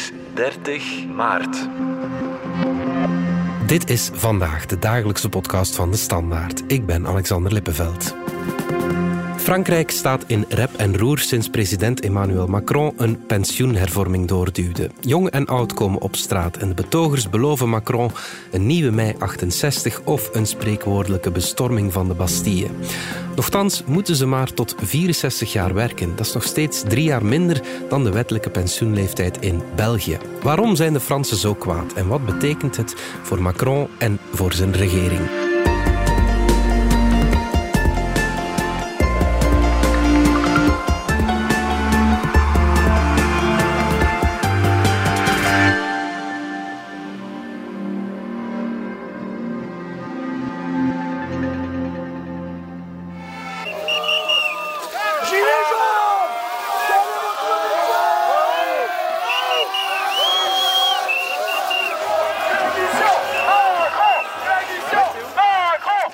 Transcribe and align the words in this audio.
is 0.00 0.12
30 0.34 1.06
maart. 1.06 1.68
Dit 3.66 3.90
is 3.90 4.10
vandaag 4.12 4.66
de 4.66 4.78
dagelijkse 4.78 5.28
podcast 5.28 5.74
van 5.74 5.90
de 5.90 5.96
Standaard. 5.96 6.62
Ik 6.66 6.86
ben 6.86 7.06
Alexander 7.06 7.52
Lippenveld. 7.52 8.14
Frankrijk 9.50 9.90
staat 9.90 10.24
in 10.26 10.44
rep 10.48 10.70
en 10.76 10.98
roer 10.98 11.18
sinds 11.18 11.48
president 11.48 12.00
Emmanuel 12.00 12.46
Macron 12.46 12.92
een 12.96 13.26
pensioenhervorming 13.26 14.28
doorduwde. 14.28 14.90
Jong 15.00 15.30
en 15.30 15.46
oud 15.46 15.74
komen 15.74 16.00
op 16.00 16.16
straat 16.16 16.56
en 16.56 16.68
de 16.68 16.74
betogers 16.74 17.30
beloven 17.30 17.68
Macron 17.68 18.10
een 18.50 18.66
nieuwe 18.66 18.90
mei 18.90 19.14
68 19.18 20.00
of 20.04 20.30
een 20.32 20.46
spreekwoordelijke 20.46 21.30
bestorming 21.30 21.92
van 21.92 22.08
de 22.08 22.14
Bastille. 22.14 22.68
Nochtans 23.36 23.82
moeten 23.86 24.16
ze 24.16 24.26
maar 24.26 24.52
tot 24.52 24.74
64 24.82 25.52
jaar 25.52 25.74
werken. 25.74 26.16
Dat 26.16 26.26
is 26.26 26.32
nog 26.32 26.44
steeds 26.44 26.82
drie 26.88 27.04
jaar 27.04 27.24
minder 27.24 27.60
dan 27.88 28.04
de 28.04 28.10
wettelijke 28.10 28.50
pensioenleeftijd 28.50 29.38
in 29.40 29.62
België. 29.76 30.18
Waarom 30.42 30.76
zijn 30.76 30.92
de 30.92 31.00
Fransen 31.00 31.36
zo 31.36 31.54
kwaad 31.54 31.92
en 31.92 32.08
wat 32.08 32.26
betekent 32.26 32.76
het 32.76 32.94
voor 33.22 33.42
Macron 33.42 33.88
en 33.98 34.18
voor 34.32 34.52
zijn 34.52 34.72
regering? 34.72 35.49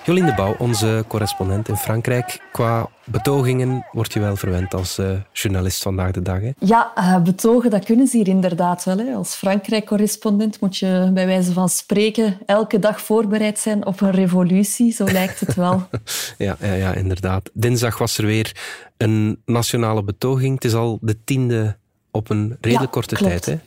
Jolien 0.07 0.27
de 0.27 0.35
Bouw, 0.35 0.55
onze 0.59 1.05
correspondent 1.09 1.69
in 1.69 1.77
Frankrijk. 1.77 2.41
Qua 2.53 2.89
betogingen 3.05 3.87
word 3.93 4.13
je 4.13 4.21
wel 4.21 4.37
verwend 4.37 4.75
als 4.75 4.99
uh, 4.99 5.11
journalist 5.33 5.83
vandaag 5.83 6.11
de 6.11 6.23
dag. 6.23 6.41
Hè? 6.41 6.51
Ja, 6.59 6.93
uh, 6.99 7.23
betogen, 7.23 7.71
dat 7.71 7.85
kunnen 7.85 8.07
ze 8.07 8.17
hier 8.17 8.29
inderdaad 8.29 8.85
wel. 8.85 8.99
Hè. 8.99 9.15
Als 9.15 9.35
Frankrijk-correspondent 9.35 10.61
moet 10.61 10.77
je 10.77 11.11
bij 11.15 11.27
wijze 11.27 11.53
van 11.53 11.69
spreken 11.69 12.39
elke 12.47 12.79
dag 12.79 13.01
voorbereid 13.01 13.59
zijn 13.59 13.87
op 13.87 14.01
een 14.01 14.11
revolutie. 14.11 14.93
Zo 14.93 15.05
lijkt 15.05 15.41
het 15.41 15.55
wel. 15.55 15.89
ja, 16.39 16.57
ja, 16.61 16.73
ja, 16.73 16.95
inderdaad. 16.95 17.51
Dinsdag 17.53 17.99
was 17.99 18.19
er 18.19 18.27
weer 18.27 18.57
een 18.97 19.43
nationale 19.45 20.03
betoging. 20.03 20.55
Het 20.55 20.65
is 20.65 20.75
al 20.75 20.99
de 21.01 21.25
tiende 21.25 21.77
op 22.11 22.31
een 22.31 22.57
redelijk 22.61 22.93
korte 22.93 23.15
tijd. 23.15 23.45
Hè? 23.45 23.59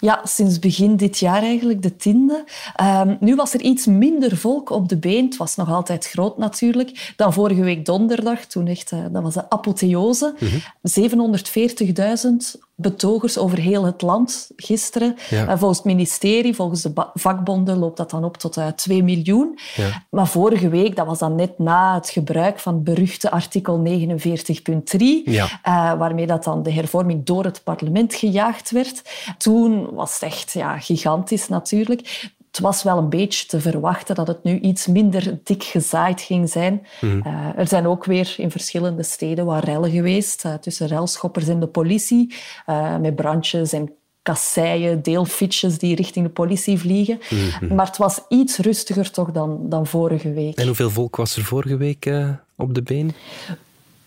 Ja, 0.00 0.20
sinds 0.24 0.58
begin 0.58 0.96
dit 0.96 1.18
jaar 1.18 1.42
eigenlijk, 1.42 1.82
de 1.82 1.96
tiende. 1.96 2.44
Um, 2.80 3.16
nu 3.20 3.34
was 3.34 3.54
er 3.54 3.60
iets 3.60 3.86
minder 3.86 4.36
volk 4.36 4.70
op 4.70 4.88
de 4.88 4.96
been. 4.96 5.24
Het 5.24 5.36
was 5.36 5.56
nog 5.56 5.70
altijd 5.70 6.06
groot 6.06 6.38
natuurlijk. 6.38 7.12
Dan 7.16 7.32
vorige 7.32 7.62
week 7.62 7.84
donderdag, 7.84 8.44
toen 8.44 8.66
echt, 8.66 8.92
uh, 8.92 9.04
dat 9.12 9.22
was 9.22 9.34
de 9.34 9.50
apotheose. 9.50 10.34
Mm 10.38 10.48
740.000 10.82 12.60
betogers 12.80 13.38
over 13.38 13.58
heel 13.58 13.84
het 13.84 14.02
land 14.02 14.50
gisteren. 14.56 15.16
Ja. 15.30 15.42
Uh, 15.42 15.58
volgens 15.58 15.78
het 15.78 15.86
ministerie, 15.86 16.54
volgens 16.54 16.82
de 16.82 16.92
vakbonden, 17.14 17.78
loopt 17.78 17.96
dat 17.96 18.10
dan 18.10 18.24
op 18.24 18.36
tot 18.36 18.56
uh, 18.56 18.66
2 18.66 19.02
miljoen. 19.02 19.58
Ja. 19.76 20.04
Maar 20.10 20.26
vorige 20.28 20.68
week, 20.68 20.96
dat 20.96 21.06
was 21.06 21.18
dan 21.18 21.34
net 21.34 21.58
na 21.58 21.94
het 21.94 22.10
gebruik 22.10 22.58
van 22.58 22.82
beruchte 22.82 23.30
artikel 23.30 23.82
49.3, 23.86 24.98
ja. 25.24 25.44
uh, 25.44 25.50
waarmee 25.98 26.26
dat 26.26 26.44
dan 26.44 26.62
de 26.62 26.72
hervorming 26.72 27.24
door 27.24 27.44
het 27.44 27.60
parlement 27.64 28.14
gejaagd 28.14 28.70
werd. 28.70 29.02
Toen 29.38 29.94
was 29.94 30.12
het 30.12 30.22
echt 30.22 30.52
ja, 30.52 30.78
gigantisch 30.78 31.48
natuurlijk 31.48 32.30
het 32.50 32.60
was 32.60 32.82
wel 32.82 32.98
een 32.98 33.08
beetje 33.08 33.46
te 33.46 33.60
verwachten 33.60 34.14
dat 34.14 34.26
het 34.26 34.44
nu 34.44 34.58
iets 34.58 34.86
minder 34.86 35.38
dik 35.44 35.62
gezaaid 35.62 36.20
ging 36.20 36.48
zijn. 36.48 36.86
Mm. 37.00 37.22
Uh, 37.26 37.58
er 37.58 37.68
zijn 37.68 37.86
ook 37.86 38.04
weer 38.04 38.34
in 38.36 38.50
verschillende 38.50 39.02
steden 39.02 39.44
wat 39.44 39.64
rellen 39.64 39.90
geweest 39.90 40.44
uh, 40.44 40.54
tussen 40.54 40.86
relschoppers 40.86 41.48
en 41.48 41.60
de 41.60 41.66
politie, 41.66 42.34
uh, 42.66 42.96
met 42.96 43.16
brandjes 43.16 43.72
en 43.72 43.92
kasseien, 44.22 45.02
deelfietsjes 45.02 45.78
die 45.78 45.94
richting 45.94 46.26
de 46.26 46.32
politie 46.32 46.78
vliegen. 46.78 47.18
Mm-hmm. 47.30 47.74
Maar 47.74 47.86
het 47.86 47.96
was 47.96 48.20
iets 48.28 48.58
rustiger 48.58 49.10
toch 49.10 49.32
dan, 49.32 49.58
dan 49.68 49.86
vorige 49.86 50.32
week. 50.32 50.56
En 50.56 50.66
hoeveel 50.66 50.90
volk 50.90 51.16
was 51.16 51.36
er 51.36 51.44
vorige 51.44 51.76
week 51.76 52.12
op 52.56 52.74
de 52.74 52.82
been? 52.82 53.12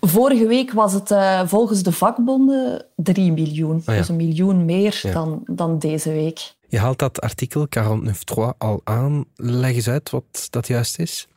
Vorige 0.02 0.48
week 0.48 0.72
was 0.72 0.94
het 0.94 1.12
uh, 1.12 1.42
volgens 1.46 1.84
de 1.84 1.92
vakbonden 1.92 2.86
3 2.96 3.32
miljoen. 3.32 3.76
Oh 3.76 3.84
ja. 3.86 3.94
Dus 3.98 4.10
een 4.10 4.16
miljoen 4.16 4.66
meer 4.66 5.00
ja. 5.02 5.12
dan, 5.12 5.42
dan 5.46 5.80
deze 5.80 6.12
week. 6.12 6.54
Je 6.74 6.80
haalt 6.80 7.00
dat 7.00 7.22
artikel 7.22 7.68
49.3 7.78 8.58
al 8.58 8.82
aan. 8.84 9.26
Leg 9.36 9.76
eens 9.76 9.88
uit 9.88 10.10
wat 10.10 10.48
dat 10.50 10.68
juist 10.68 11.00
is. 11.00 11.28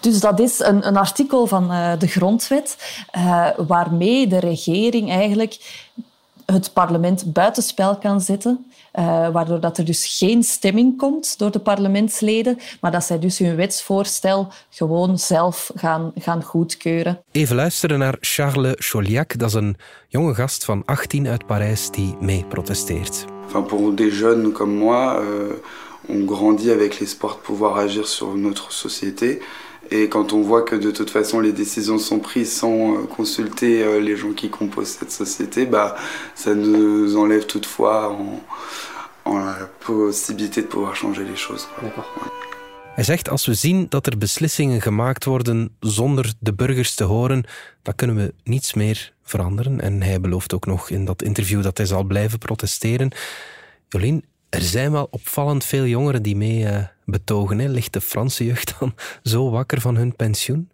Dus 0.00 0.20
dat 0.20 0.40
is 0.40 0.58
een, 0.58 0.86
een 0.86 0.96
artikel 0.96 1.46
van 1.46 1.72
uh, 1.72 1.92
de 1.98 2.06
grondwet 2.06 2.76
uh, 3.16 3.48
waarmee 3.56 4.26
de 4.26 4.38
regering 4.38 5.10
eigenlijk 5.10 5.82
het 6.46 6.72
parlement 6.72 7.32
buitenspel 7.32 7.96
kan 7.96 8.20
zetten. 8.20 8.71
Uh, 8.98 9.28
waardoor 9.28 9.60
dat 9.60 9.78
er 9.78 9.84
dus 9.84 10.18
geen 10.18 10.42
stemming 10.42 10.96
komt 10.96 11.38
door 11.38 11.50
de 11.50 11.58
parlementsleden, 11.58 12.58
maar 12.80 12.90
dat 12.90 13.04
zij 13.04 13.18
dus 13.18 13.38
hun 13.38 13.56
wetsvoorstel 13.56 14.52
gewoon 14.70 15.18
zelf 15.18 15.70
gaan, 15.74 16.12
gaan 16.18 16.42
goedkeuren. 16.42 17.22
Even 17.30 17.56
luisteren 17.56 17.98
naar 17.98 18.16
Charles 18.20 18.74
Choliac, 18.78 19.38
dat 19.38 19.48
is 19.48 19.54
een 19.54 19.76
jonge 20.08 20.34
gast 20.34 20.64
van 20.64 20.82
18 20.84 21.26
uit 21.28 21.46
Parijs 21.46 21.90
die 21.90 22.16
mee 22.20 22.44
protesteert. 22.48 23.24
Enfin, 23.46 23.66
pour 23.66 23.94
des 23.96 24.18
jeunes 24.18 24.52
comme 24.52 24.74
moi, 24.74 25.18
euh, 25.18 25.52
on 26.08 26.26
grandit 26.26 26.70
avec 26.70 26.98
l'espoir 27.00 27.34
de 27.34 27.40
pouvoir 27.40 27.76
agir 27.76 28.06
sur 28.06 28.36
notre 28.36 28.72
société. 28.72 29.42
Et 29.94 30.08
quand 30.08 30.32
on 30.32 30.40
voit 30.40 30.62
que 30.62 30.76
de 30.76 30.90
toute 30.90 31.10
façon 31.10 31.40
les 31.40 31.52
décisions 31.52 31.98
sont 31.98 32.18
prises 32.18 32.52
sans 32.60 32.76
euh, 32.94 33.06
consulter 33.16 33.72
euh, 33.82 34.00
les 34.00 34.16
gens 34.16 34.32
qui 34.32 34.48
composent 34.48 34.96
cette 34.98 35.12
société, 35.12 35.66
bah, 35.66 35.96
ça 36.34 36.54
nous 36.54 37.14
enlève 37.16 37.44
toutefois 37.44 37.96
en, 38.10 38.40
en 39.24 39.38
la 39.38 39.68
possibilité 39.86 40.62
de 40.62 40.68
pouvoir 40.68 40.94
changer 40.96 41.24
les 41.24 41.36
choses. 41.36 41.68
D'accord. 41.82 42.06
Hij 42.94 43.04
zegt, 43.04 43.28
als 43.28 43.46
we 43.46 43.54
zien 43.54 43.86
dat 43.88 44.06
er 44.06 44.18
beslissingen 44.18 44.80
gemaakt 44.80 45.24
worden 45.24 45.76
zonder 45.80 46.32
de 46.38 46.54
burgers 46.54 46.94
te 46.94 47.04
horen, 47.04 47.44
dan 47.82 47.94
kunnen 47.94 48.16
we 48.16 48.34
niets 48.44 48.74
meer 48.74 49.12
veranderen. 49.22 49.80
En 49.80 50.02
hij 50.02 50.20
belooft 50.20 50.54
ook 50.54 50.66
nog 50.66 50.90
in 50.90 51.04
dat 51.04 51.22
interview 51.22 51.62
dat 51.62 51.76
hij 51.76 51.86
zal 51.86 52.04
blijven 52.04 52.38
protesteren. 52.38 53.10
Jolien, 53.88 54.24
er 54.48 54.62
zijn 54.62 54.92
wel 54.92 55.08
opvallend 55.10 55.64
veel 55.64 55.84
jongeren 55.84 56.22
die 56.22 56.36
mee 56.36 56.62
uh, 56.62 56.78
betogen. 57.12 57.58
Hè? 57.58 57.68
Ligt 57.68 57.92
de 57.92 58.00
Franse 58.00 58.44
jeugd 58.44 58.74
dan 58.78 58.94
zo 59.22 59.50
wakker 59.50 59.80
van 59.80 59.96
hun 59.96 60.16
pensioen? 60.16 60.70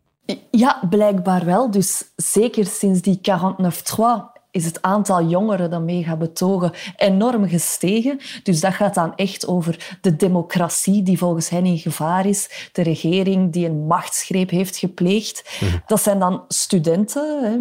Ja, 0.50 0.87
blijkbaar 0.91 1.44
wel. 1.44 1.71
Dus 1.71 2.04
zeker 2.16 2.66
sinds 2.66 3.00
die 3.00 3.21
49-3 3.21 4.38
is 4.50 4.64
het 4.64 4.82
aantal 4.82 5.25
jongeren 5.25 5.70
dat 5.70 5.82
mee 5.82 6.04
gaat 6.04 6.19
betogen 6.19 6.72
enorm 6.97 7.48
gestegen. 7.48 8.19
Dus 8.42 8.60
dat 8.60 8.75
gaat 8.75 8.94
dan 8.94 9.14
echt 9.16 9.47
over 9.47 9.98
de 10.00 10.16
democratie 10.16 11.03
die 11.03 11.19
volgens 11.19 11.48
hen 11.48 11.64
in 11.64 11.78
gevaar 11.78 12.26
is. 12.26 12.69
De 12.72 12.82
regering 12.82 13.53
die 13.53 13.66
een 13.66 13.86
machtsgreep 13.86 14.50
heeft 14.50 14.76
gepleegd. 14.76 15.59
Mhm. 15.60 15.76
Dat 15.86 16.03
zijn 16.03 16.19
dan 16.19 16.44
studenten 16.48 17.44
hè, 17.44 17.59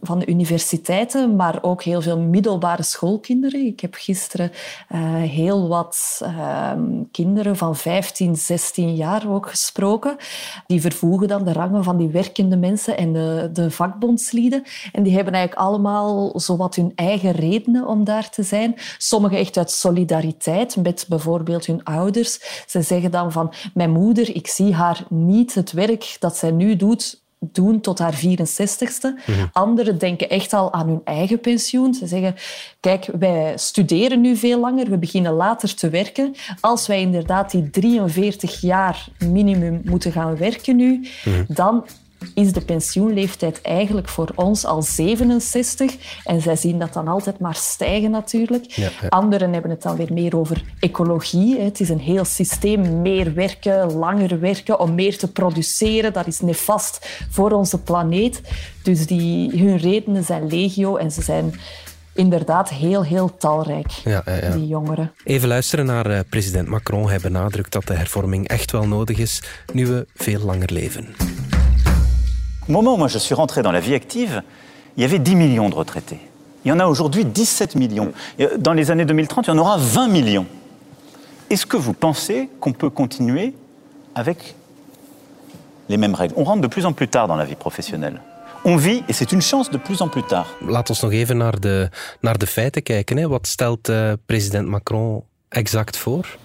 van 0.00 0.18
de 0.18 0.26
universiteiten, 0.26 1.36
maar 1.36 1.58
ook 1.62 1.82
heel 1.82 2.02
veel 2.02 2.18
middelbare 2.18 2.82
schoolkinderen. 2.82 3.66
Ik 3.66 3.80
heb 3.80 3.94
gisteren 3.94 4.50
uh, 4.88 5.00
heel 5.14 5.68
wat 5.68 6.20
uh, 6.22 6.72
kinderen 7.10 7.56
van 7.56 7.76
15, 7.76 8.36
16 8.36 8.94
jaar 8.94 9.30
ook 9.30 9.50
gesproken. 9.50 10.16
Die 10.66 10.80
vervoegen 10.80 11.28
dan 11.28 11.44
de 11.44 11.52
rangen 11.52 11.84
van 11.84 11.96
die 11.96 12.08
werkende 12.08 12.56
mensen 12.56 12.96
en 12.96 13.12
de, 13.12 13.50
de 13.52 13.70
vakbondslieden. 13.70 14.62
En 14.92 15.02
die 15.02 15.14
hebben 15.14 15.32
eigenlijk 15.32 15.66
allemaal 15.66 16.27
zowat 16.34 16.74
hun 16.74 16.92
eigen 16.94 17.32
redenen 17.32 17.86
om 17.86 18.04
daar 18.04 18.30
te 18.30 18.42
zijn. 18.42 18.74
Sommigen 18.98 19.38
echt 19.38 19.56
uit 19.56 19.70
solidariteit 19.70 20.76
met 20.76 21.06
bijvoorbeeld 21.08 21.66
hun 21.66 21.84
ouders. 21.84 22.38
Ze 22.66 22.82
zeggen 22.82 23.10
dan 23.10 23.32
van, 23.32 23.52
mijn 23.74 23.90
moeder, 23.90 24.36
ik 24.36 24.46
zie 24.46 24.74
haar 24.74 25.04
niet 25.08 25.54
het 25.54 25.72
werk 25.72 26.16
dat 26.18 26.36
zij 26.36 26.50
nu 26.50 26.76
doet 26.76 27.26
doen 27.40 27.80
tot 27.80 27.98
haar 27.98 28.14
64ste. 28.14 29.26
Mm 29.26 29.50
Anderen 29.52 29.98
denken 29.98 30.28
echt 30.28 30.52
al 30.52 30.72
aan 30.72 30.88
hun 30.88 31.00
eigen 31.04 31.40
pensioen. 31.40 31.94
Ze 31.94 32.06
zeggen, 32.06 32.34
kijk, 32.80 33.08
wij 33.18 33.52
studeren 33.56 34.20
nu 34.20 34.36
veel 34.36 34.60
langer, 34.60 34.90
we 34.90 34.98
beginnen 34.98 35.32
later 35.32 35.74
te 35.74 35.88
werken. 35.88 36.34
Als 36.60 36.86
wij 36.86 37.00
inderdaad 37.00 37.50
die 37.50 37.70
43 37.70 38.60
jaar 38.60 39.08
minimum 39.18 39.80
moeten 39.84 40.12
gaan 40.12 40.36
werken 40.36 40.76
nu, 40.76 41.08
mhm. 41.24 41.44
dan 41.48 41.84
is 42.34 42.52
de 42.52 42.60
pensioenleeftijd 42.60 43.60
eigenlijk 43.60 44.08
voor 44.08 44.30
ons 44.34 44.64
al 44.64 44.82
67. 44.82 45.96
En 46.24 46.40
zij 46.40 46.56
zien 46.56 46.78
dat 46.78 46.92
dan 46.92 47.08
altijd 47.08 47.38
maar 47.38 47.54
stijgen 47.54 48.10
natuurlijk. 48.10 48.64
Ja, 48.64 48.90
Anderen 49.08 49.52
hebben 49.52 49.70
het 49.70 49.82
dan 49.82 49.96
weer 49.96 50.12
meer 50.12 50.36
over 50.36 50.62
ecologie. 50.80 51.60
Het 51.60 51.80
is 51.80 51.88
een 51.88 52.00
heel 52.00 52.24
systeem. 52.24 53.02
Meer 53.02 53.34
werken, 53.34 53.92
langer 53.92 54.40
werken 54.40 54.80
om 54.80 54.94
meer 54.94 55.18
te 55.18 55.32
produceren. 55.32 56.12
Dat 56.12 56.26
is 56.26 56.40
nefast 56.40 57.08
voor 57.30 57.50
onze 57.50 57.78
planeet. 57.78 58.40
Dus 58.82 59.06
die, 59.06 59.58
hun 59.58 59.76
redenen 59.76 60.24
zijn 60.24 60.46
legio 60.46 60.96
en 60.96 61.12
ze 61.12 61.22
zijn 61.22 61.54
inderdaad 62.18 62.68
heel, 62.68 63.04
heel 63.04 63.36
talrijk, 63.36 63.90
ja, 63.90 64.22
ja, 64.24 64.34
ja. 64.34 64.50
die 64.50 64.66
jongeren. 64.66 65.12
Even 65.24 65.48
luisteren 65.48 65.86
naar 65.86 66.10
uh, 66.10 66.20
president 66.28 66.68
Macron. 66.68 67.08
Hij 67.08 67.18
benadrukt 67.18 67.72
dat 67.72 67.86
de 67.86 67.94
hervorming 67.94 68.48
echt 68.48 68.70
wel 68.70 68.86
nodig 68.86 69.18
is, 69.18 69.42
nu 69.72 69.86
we 69.86 70.06
veel 70.14 70.40
langer 70.40 70.72
leven. 70.72 71.14
Au 72.68 72.72
moment 72.72 72.94
où 72.94 72.96
moi 72.98 73.08
je 73.08 73.18
suis 73.18 73.34
rentré 73.34 73.62
dans 73.62 73.72
la 73.72 73.80
vie 73.80 73.94
active, 73.94 74.42
il 74.96 75.02
y 75.02 75.04
avait 75.04 75.18
10 75.18 75.36
millions 75.36 75.70
de 75.70 75.74
retraités. 75.74 76.20
Il 76.64 76.68
y 76.68 76.72
en 76.72 76.80
a 76.80 76.86
aujourd'hui 76.86 77.24
17 77.24 77.76
millions. 77.76 78.12
Dans 78.58 78.74
les 78.74 78.90
années 78.90 79.06
2030, 79.06 79.46
il 79.46 79.50
y 79.50 79.52
en 79.54 79.58
aura 79.58 79.78
20 79.78 80.08
millions. 80.08 80.46
Est-ce 81.48 81.64
que 81.64 81.78
vous 81.78 81.94
pensez 81.94 82.50
qu'on 82.60 82.72
peut 82.72 82.90
continuer 82.90 83.54
avec 84.14 84.54
les 85.88 85.96
mêmes 85.96 86.14
règles? 86.14 86.34
On 86.36 86.44
rentre 86.44 86.60
de 86.60 86.66
plus 86.66 86.84
en 86.84 86.92
plus 86.92 87.08
tard 87.08 87.26
dans 87.26 87.36
la 87.36 87.46
vie 87.46 87.54
professionnelle. 87.54 88.20
On 88.64 88.76
vit, 88.76 89.02
et 89.08 89.12
c'est 89.14 89.32
une 89.32 89.40
chance, 89.40 89.70
de 89.70 89.78
plus 89.78 90.02
en 90.02 90.08
plus 90.08 90.24
tard. 90.24 90.46
Nog 90.60 91.12
even 91.12 91.36
naar 91.36 91.60
de, 91.60 91.88
naar 92.20 92.38
de 92.38 92.46
feiten 92.46 92.82
kijken. 92.82 93.16
Hè. 93.16 93.28
Wat 93.28 93.46
stelt 93.46 93.88
uh, 93.88 94.12
president 94.26 94.68
Macron 94.68 95.22
exact 95.48 95.96
voor? 95.96 96.36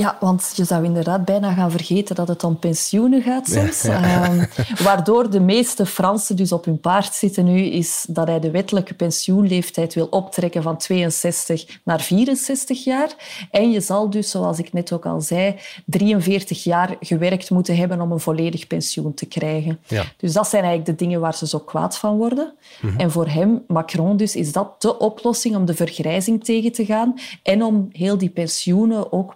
Ja, 0.00 0.16
want 0.20 0.52
je 0.54 0.64
zou 0.64 0.84
inderdaad 0.84 1.24
bijna 1.24 1.52
gaan 1.52 1.70
vergeten 1.70 2.14
dat 2.14 2.28
het 2.28 2.44
om 2.44 2.58
pensioenen 2.58 3.22
gaat 3.22 3.48
soms. 3.48 3.84
Ehm, 3.84 4.44
waardoor 4.82 5.30
de 5.30 5.40
meeste 5.40 5.86
Fransen 5.86 6.36
dus 6.36 6.52
op 6.52 6.64
hun 6.64 6.80
paard 6.80 7.14
zitten 7.14 7.44
nu, 7.44 7.60
is 7.62 8.04
dat 8.08 8.26
hij 8.26 8.40
de 8.40 8.50
wettelijke 8.50 8.94
pensioenleeftijd 8.94 9.94
wil 9.94 10.06
optrekken 10.06 10.62
van 10.62 10.76
62 10.76 11.80
naar 11.84 12.00
64 12.00 12.84
jaar. 12.84 13.14
En 13.50 13.70
je 13.70 13.80
zal 13.80 14.10
dus, 14.10 14.30
zoals 14.30 14.58
ik 14.58 14.72
net 14.72 14.92
ook 14.92 15.06
al 15.06 15.20
zei, 15.20 15.56
43 15.84 16.64
jaar 16.64 16.96
gewerkt 17.00 17.50
moeten 17.50 17.76
hebben 17.76 18.00
om 18.00 18.12
een 18.12 18.20
volledig 18.20 18.66
pensioen 18.66 19.14
te 19.14 19.26
krijgen. 19.26 19.78
Ja. 19.86 20.04
Dus 20.16 20.32
dat 20.32 20.48
zijn 20.48 20.64
eigenlijk 20.64 20.98
de 20.98 21.04
dingen 21.04 21.20
waar 21.20 21.34
ze 21.34 21.46
zo 21.46 21.58
kwaad 21.58 21.96
van 21.96 22.16
worden. 22.16 22.52
Mhm. 22.80 23.00
En 23.00 23.10
voor 23.10 23.28
hem, 23.28 23.62
Macron 23.66 24.16
dus, 24.16 24.36
is 24.36 24.52
dat 24.52 24.82
de 24.82 24.98
oplossing 24.98 25.56
om 25.56 25.64
de 25.64 25.74
vergrijzing 25.74 26.44
tegen 26.44 26.72
te 26.72 26.84
gaan 26.84 27.14
en 27.42 27.62
om 27.62 27.88
heel 27.92 28.18
die 28.18 28.30
pensioenen 28.30 29.12
ook 29.12 29.34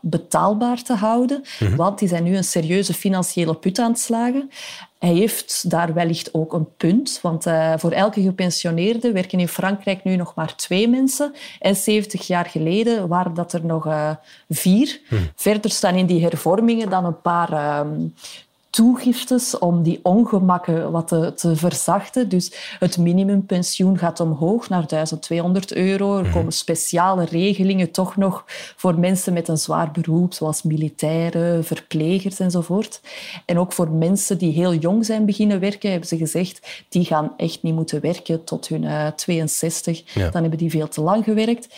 betaalbaar 0.55 0.83
te 0.83 0.95
houden, 0.95 1.43
mhm. 1.61 1.77
want 1.77 1.99
die 1.99 2.09
zijn 2.09 2.23
nu 2.23 2.37
een 2.37 2.45
serieuze 2.45 2.95
financiële 2.95 3.55
put 3.55 3.79
aan 3.79 3.91
het 3.91 4.01
slagen. 4.01 4.51
Hij 4.99 5.13
heeft 5.13 5.71
daar 5.71 5.95
wellicht 5.95 6.35
ook 6.35 6.53
een 6.53 6.69
punt, 6.77 7.19
want 7.23 7.47
uh, 7.47 7.73
voor 7.77 7.91
elke 7.91 8.23
gepensioneerde 8.23 9.13
werken 9.13 9.39
in 9.39 9.49
Frankrijk 9.49 10.05
nu 10.05 10.17
nog 10.17 10.35
maar 10.35 10.57
twee 10.57 10.89
mensen. 10.89 11.35
En 11.61 11.77
70 11.77 12.27
jaar 12.27 12.47
geleden 12.47 13.09
waren 13.09 13.35
dat 13.35 13.53
er 13.53 13.65
nog 13.65 13.87
uh, 13.87 14.11
vier. 14.49 15.01
Mhm. 15.09 15.23
Verder 15.37 15.71
staan 15.71 15.95
in 15.95 16.07
die 16.07 16.23
hervormingen 16.23 16.91
dan 16.91 17.05
een 17.05 17.21
paar 17.21 17.53
uh, 17.53 17.81
toegiftes 18.75 19.59
om 19.59 19.83
die 19.83 20.01
ongemakken 20.03 20.91
wat 20.91 21.09
te, 21.09 21.33
te, 21.35 21.57
verzachten. 21.57 22.29
Dus 22.29 22.77
het 22.79 22.99
minimumpensioen 22.99 23.99
gaat 23.99 24.21
omhoog 24.21 24.69
naar 24.69 24.87
1200 24.87 25.73
euro. 25.73 26.17
Er 26.17 26.23
mhm. 26.23 26.33
komen 26.33 26.53
speciale 26.53 27.25
regelingen 27.25 27.91
toch 27.91 28.17
nog 28.17 28.45
voor 28.77 28.99
mensen 28.99 29.33
met 29.33 29.49
een 29.49 29.59
zwaar 29.59 29.91
beroep, 29.91 30.33
zoals 30.33 30.63
militairen, 30.63 31.65
verplegers 31.65 32.41
enzovoort. 32.41 33.01
En 33.47 33.59
ook 33.59 33.73
voor 33.73 33.91
mensen 33.91 34.39
die 34.39 34.53
heel 34.53 34.75
jong 34.75 35.07
zijn 35.07 35.27
beginnen 35.27 35.61
werken, 35.61 35.91
hebben 35.91 36.09
ze 36.09 36.17
gezegd, 36.17 36.85
die 36.89 37.05
gaan 37.05 37.33
echt 37.37 37.63
niet 37.63 37.75
moeten 37.75 38.01
werken 38.01 38.45
tot 38.45 38.69
hun 38.69 38.83
uh, 38.83 39.07
62. 39.07 40.05
Dan 40.15 40.41
hebben 40.43 40.59
die 40.59 40.71
veel 40.71 40.89
te 40.89 41.01
lang 41.01 41.25
gewerkt. 41.25 41.69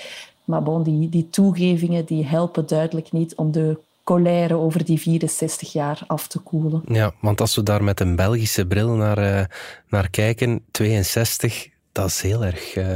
Maar 0.44 0.62
bon, 0.62 0.82
die, 0.82 1.08
die 1.08 1.30
toegevingen 1.30 2.04
die 2.04 2.26
helpen 2.26 2.66
duidelijk 2.66 3.12
niet 3.12 3.34
om 3.34 3.52
de 3.52 3.78
colère 4.06 4.54
over 4.54 4.84
die 4.84 5.00
64 5.00 5.72
jaar 5.72 6.02
af 6.06 6.26
te 6.26 6.38
koelen. 6.38 6.82
Ja, 6.88 7.12
want 7.20 7.40
als 7.40 7.54
we 7.54 7.62
daar 7.62 7.84
met 7.84 8.00
een 8.00 8.16
Belgische 8.16 8.66
bril 8.66 8.88
naar, 8.88 9.18
uh, 9.18 9.44
naar 9.88 10.10
kijken, 10.10 10.62
62, 10.70 11.68
dat 11.92 12.06
is 12.06 12.20
heel 12.20 12.44
erg 12.44 12.76
uh, 12.76 12.86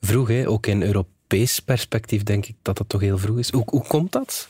vroeg. 0.00 0.28
Hè? 0.28 0.48
Ook 0.48 0.66
in 0.66 0.82
Europees 0.82 1.60
perspectief 1.60 2.22
denk 2.22 2.46
ik 2.46 2.54
dat 2.62 2.76
dat 2.76 2.88
toch 2.88 3.00
heel 3.00 3.18
vroeg 3.18 3.38
is. 3.38 3.50
Hoe, 3.50 3.62
hoe 3.66 3.86
komt 3.86 4.12
dat? 4.12 4.48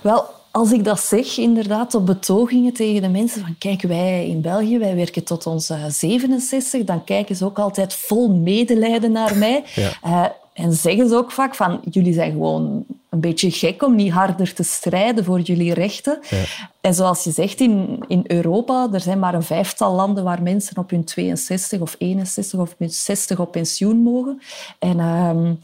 Wel, 0.00 0.24
als 0.50 0.72
ik 0.72 0.84
dat 0.84 1.00
zeg, 1.00 1.38
inderdaad, 1.38 1.94
op 1.94 2.06
betogingen 2.06 2.72
tegen 2.72 3.02
de 3.02 3.08
mensen 3.08 3.40
van 3.40 3.56
kijk, 3.58 3.82
wij 3.82 4.28
in 4.28 4.40
België, 4.40 4.78
wij 4.78 4.96
werken 4.96 5.24
tot 5.24 5.46
onze 5.46 5.86
67, 5.88 6.84
dan 6.84 7.04
kijken 7.04 7.36
ze 7.36 7.44
ook 7.44 7.58
altijd 7.58 7.94
vol 7.94 8.28
medelijden 8.28 9.12
naar 9.12 9.36
mij. 9.36 9.64
Ja. 9.74 9.92
Uh, 10.04 10.26
en 10.52 10.72
zeggen 10.72 11.08
ze 11.08 11.14
ook 11.14 11.30
vaak 11.30 11.54
van, 11.54 11.80
jullie 11.90 12.12
zijn 12.12 12.30
gewoon 12.32 12.84
een 13.12 13.20
beetje 13.20 13.50
gek 13.50 13.82
om 13.82 13.94
niet 13.94 14.12
harder 14.12 14.54
te 14.54 14.62
strijden 14.62 15.24
voor 15.24 15.40
jullie 15.40 15.74
rechten. 15.74 16.18
Ja. 16.30 16.44
En 16.80 16.94
zoals 16.94 17.24
je 17.24 17.30
zegt, 17.30 17.60
in, 17.60 18.04
in 18.06 18.24
Europa, 18.26 18.88
er 18.92 19.00
zijn 19.00 19.18
maar 19.18 19.34
een 19.34 19.42
vijftal 19.42 19.94
landen 19.94 20.24
waar 20.24 20.42
mensen 20.42 20.76
op 20.76 20.90
hun 20.90 21.04
62 21.04 21.80
of 21.80 21.94
61 21.98 22.60
of 22.60 22.74
60 22.78 23.38
op 23.38 23.52
pensioen 23.52 24.02
mogen. 24.02 24.42
En... 24.78 24.98
Um, 25.00 25.58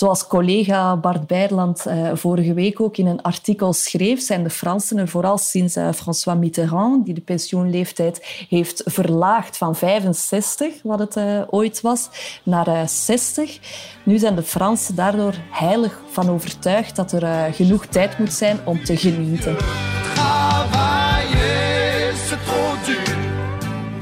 Zoals 0.00 0.26
collega 0.26 0.96
Bart 0.96 1.26
Beirland 1.26 1.86
uh, 1.86 2.10
vorige 2.14 2.54
week 2.54 2.80
ook 2.80 2.96
in 2.96 3.06
een 3.06 3.22
artikel 3.22 3.72
schreef, 3.72 4.20
zijn 4.20 4.42
de 4.42 4.50
Fransen 4.50 4.98
er 4.98 5.08
vooral 5.08 5.38
sinds 5.38 5.76
uh, 5.76 5.92
François 5.92 6.38
Mitterrand, 6.38 7.04
die 7.04 7.14
de 7.14 7.20
pensioenleeftijd 7.20 8.44
heeft 8.48 8.82
verlaagd 8.84 9.56
van 9.56 9.76
65, 9.76 10.74
wat 10.82 10.98
het 10.98 11.16
uh, 11.16 11.42
ooit 11.50 11.80
was, 11.80 12.08
naar 12.42 12.88
60. 12.88 13.58
Nu 14.04 14.18
zijn 14.18 14.34
de 14.34 14.42
Fransen 14.42 14.94
daardoor 14.94 15.34
heilig 15.50 16.00
van 16.10 16.30
overtuigd 16.30 16.96
dat 16.96 17.12
er 17.12 17.54
genoeg 17.54 17.86
tijd 17.86 18.18
moet 18.18 18.32
zijn 18.32 18.58
om 18.64 18.84
te 18.84 18.96
genieten. 18.96 19.56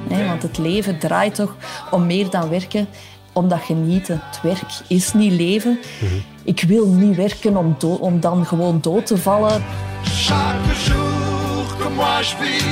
Nee, 0.09 0.27
want 0.27 0.43
het 0.43 0.59
leven 0.59 0.99
draait 0.99 1.35
toch 1.35 1.57
om 1.91 2.07
meer 2.07 2.31
dan 2.31 2.49
werken 2.49 2.89
om 3.39 3.49
dat 3.49 3.61
genieten. 3.61 4.21
Het 4.31 4.41
werk 4.43 4.73
is 4.87 5.13
niet 5.13 5.33
leven. 5.33 5.71
Mm 5.71 6.09
-hmm. 6.09 6.23
Ik 6.45 6.65
wil 6.67 6.87
niet 6.87 7.17
werken 7.17 7.57
om, 7.57 7.77
om 8.01 8.21
dan 8.21 8.47
gewoon 8.47 8.79
dood 8.81 9.07
te 9.07 9.19
vallen. 9.19 9.65
Chaque 10.05 10.75
jour 10.87 11.77
que 11.79 11.89
moi 11.95 12.25
je 12.25 12.37
vis, 12.37 12.65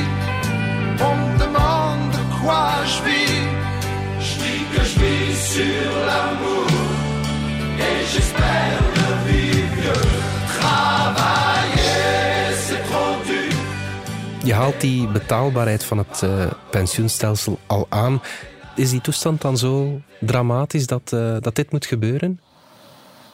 on 1.07 1.17
me 1.19 1.39
demande 1.39 2.19
quoi 2.41 2.85
je 2.85 3.03
vis. 3.05 3.65
Je 4.27 4.35
dis 4.43 4.63
que 4.73 4.83
je 4.91 4.99
vis 5.01 5.53
sur 5.55 5.91
l'amour 6.09 6.67
et 7.79 7.99
j'espère 8.13 8.81
le 8.99 9.09
vivre. 9.27 10.01
Travailler, 10.59 11.87
c'est 12.67 12.83
trop 12.89 13.17
duur. 13.27 13.57
Je 14.45 14.55
haalt 14.55 14.81
die 14.81 15.09
betaalbaarheid 15.09 15.85
van 15.85 15.99
het 15.99 16.23
uh, 16.25 16.31
pensioenstelsel 16.71 17.59
al 17.67 17.87
aan. 17.89 18.21
Is 18.77 18.91
die 18.91 19.01
toestand 19.01 19.41
dan 19.41 19.59
zo 19.59 20.01
dramatisch 20.21 20.87
dat, 20.87 21.13
uh, 21.15 21.37
dat 21.41 21.55
dit 21.55 21.73
moet 21.73 21.87
gebeuren? 21.87 22.41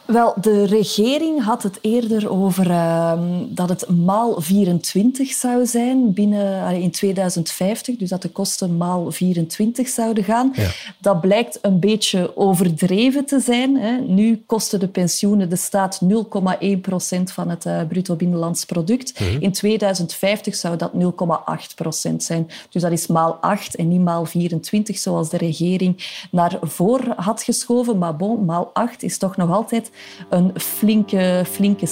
Wel, 0.05 0.33
de 0.41 0.65
regering 0.65 1.43
had 1.43 1.63
het 1.63 1.79
eerder 1.81 2.29
over 2.29 2.69
uh, 2.69 3.19
dat 3.49 3.69
het 3.69 3.89
maal 3.89 4.41
24 4.41 5.31
zou 5.31 5.65
zijn 5.65 6.13
binnen, 6.13 6.81
in 6.81 6.91
2050. 6.91 7.95
Dus 7.95 8.09
dat 8.09 8.21
de 8.21 8.29
kosten 8.29 8.77
maal 8.77 9.11
24 9.11 9.87
zouden 9.87 10.23
gaan. 10.23 10.51
Ja. 10.55 10.69
Dat 10.99 11.21
blijkt 11.21 11.59
een 11.61 11.79
beetje 11.79 12.37
overdreven 12.37 13.25
te 13.25 13.39
zijn. 13.39 13.77
Hè. 13.77 13.97
Nu 13.97 14.43
kosten 14.45 14.79
de 14.79 14.87
pensioenen 14.87 15.49
de 15.49 15.55
staat 15.55 15.99
0,1 16.03 16.79
procent 16.81 17.31
van 17.31 17.49
het 17.49 17.65
uh, 17.65 17.81
bruto 17.87 18.15
binnenlands 18.15 18.65
product. 18.65 19.19
Mm 19.19 19.27
-hmm. 19.27 19.41
In 19.41 19.51
2050 19.51 20.55
zou 20.55 20.77
dat 20.77 20.91
0,8 20.93 21.75
procent 21.75 22.23
zijn. 22.23 22.49
Dus 22.69 22.81
dat 22.81 22.91
is 22.91 23.07
maal 23.07 23.37
8 23.41 23.75
en 23.75 23.87
niet 23.87 24.01
maal 24.01 24.25
24, 24.25 24.97
zoals 24.97 25.29
de 25.29 25.37
regering 25.37 26.25
naar 26.31 26.57
voren 26.61 27.13
had 27.15 27.43
geschoven. 27.43 27.97
Maar 27.97 28.15
bon, 28.15 28.45
maal 28.45 28.69
8 28.73 29.03
is 29.03 29.17
toch 29.17 29.37
nog 29.37 29.51
altijd 29.51 29.91
een 30.31 30.53
flinke, 30.57 31.43
flinke. 31.45 31.85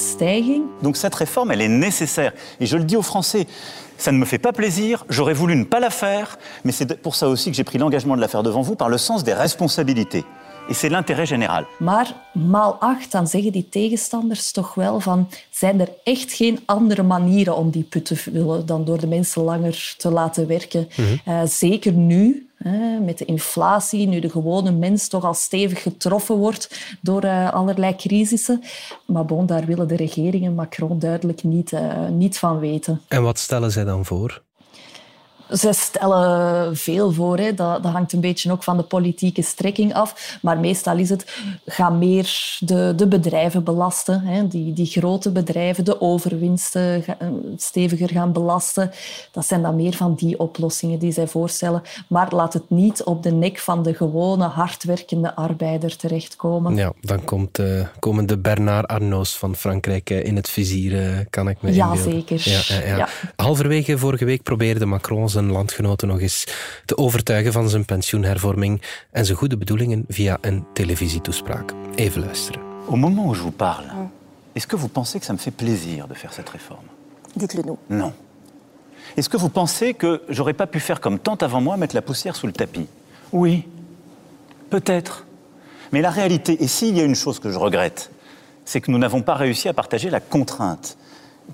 Donc 0.81 0.97
cette 0.97 1.15
réforme, 1.15 1.51
elle 1.51 1.61
est 1.61 1.67
nécessaire. 1.67 2.33
Et 2.59 2.65
je 2.65 2.77
le 2.77 2.83
dis 2.83 2.95
aux 2.95 3.01
Français, 3.01 3.47
ça 3.97 4.11
ne 4.11 4.17
me 4.17 4.25
fait 4.25 4.39
pas 4.39 4.51
plaisir, 4.51 5.05
j'aurais 5.09 5.33
voulu 5.33 5.55
ne 5.55 5.63
pas 5.63 5.79
la 5.79 5.89
faire, 5.89 6.37
mais 6.63 6.71
c'est 6.71 7.01
pour 7.01 7.15
ça 7.15 7.27
aussi 7.27 7.51
que 7.51 7.55
j'ai 7.55 7.63
pris 7.63 7.77
l'engagement 7.77 8.15
de 8.15 8.21
la 8.21 8.27
faire 8.27 8.43
devant 8.43 8.61
vous, 8.61 8.75
par 8.75 8.89
le 8.89 8.97
sens 8.97 9.23
des 9.23 9.33
responsabilités. 9.33 10.25
Et 10.69 10.73
c'est 10.73 10.89
l'intérêt 10.89 11.25
général. 11.25 11.65
Maar 11.79 12.15
maal 12.33 12.77
acht, 12.79 13.11
dan 13.11 13.27
zeggen 13.27 13.51
die 13.51 13.69
tegenstanders 13.69 14.51
toch 14.51 14.73
wel 14.73 14.99
van... 14.99 15.29
zijn 15.49 15.79
er 15.79 15.89
echt 16.03 16.33
geen 16.33 16.59
andere 16.65 17.03
manieren 17.03 17.55
om 17.55 17.69
die 17.69 17.83
put 17.83 18.05
te 18.05 18.15
vullen 18.15 18.65
dan 18.65 18.85
door 18.85 18.99
de 18.99 19.07
mensen 19.07 19.41
langer 19.41 19.93
te 19.97 20.09
laten 20.09 20.47
werken? 20.47 20.87
Mm 20.95 21.05
-hmm. 21.05 21.33
uh, 21.33 21.41
zeker 21.45 21.93
nu, 21.93 22.51
met 23.01 23.17
de 23.17 23.25
inflatie, 23.25 24.07
nu 24.07 24.19
de 24.19 24.29
gewone 24.29 24.71
mens 24.71 25.07
toch 25.07 25.23
al 25.23 25.33
stevig 25.33 25.81
getroffen 25.81 26.35
wordt 26.35 26.97
door 27.01 27.25
uh, 27.25 27.53
allerlei 27.53 27.95
crisissen. 27.95 28.63
Maar 29.05 29.25
bon, 29.25 29.45
daar 29.45 29.65
willen 29.65 29.87
de 29.87 29.95
regeringen 29.95 30.55
Macron 30.55 30.99
duidelijk 30.99 31.43
niet, 31.43 31.71
uh, 31.71 32.07
niet 32.09 32.37
van 32.37 32.59
weten. 32.59 33.01
En 33.07 33.23
wat 33.23 33.39
stellen 33.39 33.71
zij 33.71 33.83
dan 33.83 34.05
voor? 34.05 34.41
Ze 35.51 35.73
stellen 35.73 36.77
veel 36.77 37.11
voor. 37.11 37.37
Hè. 37.37 37.53
Dat, 37.53 37.83
dat, 37.83 37.91
hangt 37.91 38.13
een 38.13 38.19
beetje 38.19 38.51
ook 38.51 38.63
van 38.63 38.77
de 38.77 38.83
politieke 38.83 39.41
strekking 39.41 39.93
af. 39.93 40.37
Maar 40.41 40.59
meestal 40.59 40.97
is 40.97 41.09
het, 41.09 41.37
ga 41.65 41.89
meer 41.89 42.57
de, 42.59 42.93
de 42.95 43.07
bedrijven 43.07 43.63
belasten. 43.63 44.21
Hè. 44.21 44.47
Die, 44.47 44.73
die 44.73 44.85
grote 44.85 45.31
bedrijven, 45.31 45.85
de 45.85 46.01
overwinsten 46.01 47.03
eh, 47.05 47.27
steviger 47.57 48.09
gaan 48.09 48.31
belasten. 48.31 48.91
Dat 49.31 49.45
zijn 49.45 49.61
dan 49.61 49.75
meer 49.75 49.93
van 49.93 50.15
die 50.15 50.39
oplossingen 50.39 50.99
die 50.99 51.11
zij 51.11 51.27
voorstellen. 51.27 51.81
Maar 52.07 52.33
laat 52.33 52.53
het 52.53 52.69
niet 52.69 53.03
op 53.03 53.23
de 53.23 53.31
nek 53.31 53.59
van 53.59 53.83
de 53.83 53.93
gewone, 53.93 54.45
hardwerkende 54.45 55.35
arbeider 55.35 55.95
terechtkomen. 55.95 56.75
Ja, 56.75 56.93
dan 57.01 57.23
komt, 57.23 57.59
uh, 57.59 57.85
komen 57.99 58.25
de 58.25 58.37
Bernard 58.37 58.87
Arnaults 58.87 59.37
van 59.37 59.55
Frankrijk 59.55 60.09
eh, 60.09 60.25
in 60.25 60.35
het 60.35 60.49
vizier, 60.49 61.25
kan 61.29 61.49
ik 61.49 61.61
me 61.61 61.73
ja, 61.73 61.95
Zeker. 61.95 62.41
Ja, 62.43 62.61
ja, 62.85 62.97
ja. 62.97 63.07
Halverwege 63.35 63.97
vorige 63.97 64.25
week 64.25 64.43
probeerde 64.43 64.85
Macron 64.85 65.29
zijn 65.29 65.40
landgenoten 65.49 66.07
nog 66.07 66.19
eens 66.19 66.45
te 66.85 66.97
overtuigen 66.97 67.51
van 67.51 67.69
zijn 67.69 67.85
pensioenhervorming 67.85 68.81
en 69.11 69.25
zijn 69.25 69.37
goede 69.37 69.57
bedoelingen 69.57 70.05
via 70.07 70.37
een 70.41 70.65
televisietoespraak. 70.73 71.73
Even 71.95 72.21
luisteren. 72.21 72.61
Au 72.87 72.97
moment 72.97 73.27
où 73.27 73.35
je 73.35 73.41
vous 73.41 73.55
parle, 73.55 73.85
est-ce 74.53 74.67
que 74.67 74.77
vous 74.77 74.91
pensez 74.91 75.19
que 75.19 75.25
ça 75.25 75.33
me 75.33 75.39
fait 75.39 75.55
plaisir 75.55 76.07
de 76.07 76.13
faire 76.13 76.33
cette 76.33 76.49
réforme? 76.49 76.85
Dites-le 77.35 77.63
nous. 77.63 77.77
Non. 77.87 78.13
Est-ce 79.15 79.29
que 79.29 79.37
vous 79.37 79.49
pensez 79.49 79.93
que 79.93 80.21
j'aurais 80.29 80.53
pas 80.53 80.67
pu 80.67 80.79
faire 80.79 80.99
comme 80.99 81.19
tant 81.19 81.35
avant 81.35 81.61
moi, 81.61 81.77
mettre 81.77 81.95
la 81.95 82.01
poussière 82.01 82.35
sous 82.35 82.47
le 82.47 82.53
tapis? 82.53 82.87
Oui, 83.31 83.65
peut-être. 84.69 85.25
Mais 85.91 86.01
la 86.01 86.09
réalité, 86.09 86.63
et 86.63 86.67
s'il 86.67 86.95
y 86.97 87.01
a 87.01 87.03
une 87.03 87.15
chose 87.15 87.39
que 87.39 87.51
je 87.51 87.57
regrette, 87.57 88.11
c'est 88.65 88.81
que 88.81 88.91
nous 88.91 88.97
n'avons 88.97 89.21
pas 89.21 89.35
réussi 89.35 89.67
à 89.67 89.73
partager 89.73 90.09
la 90.09 90.19
contrainte, 90.19 90.97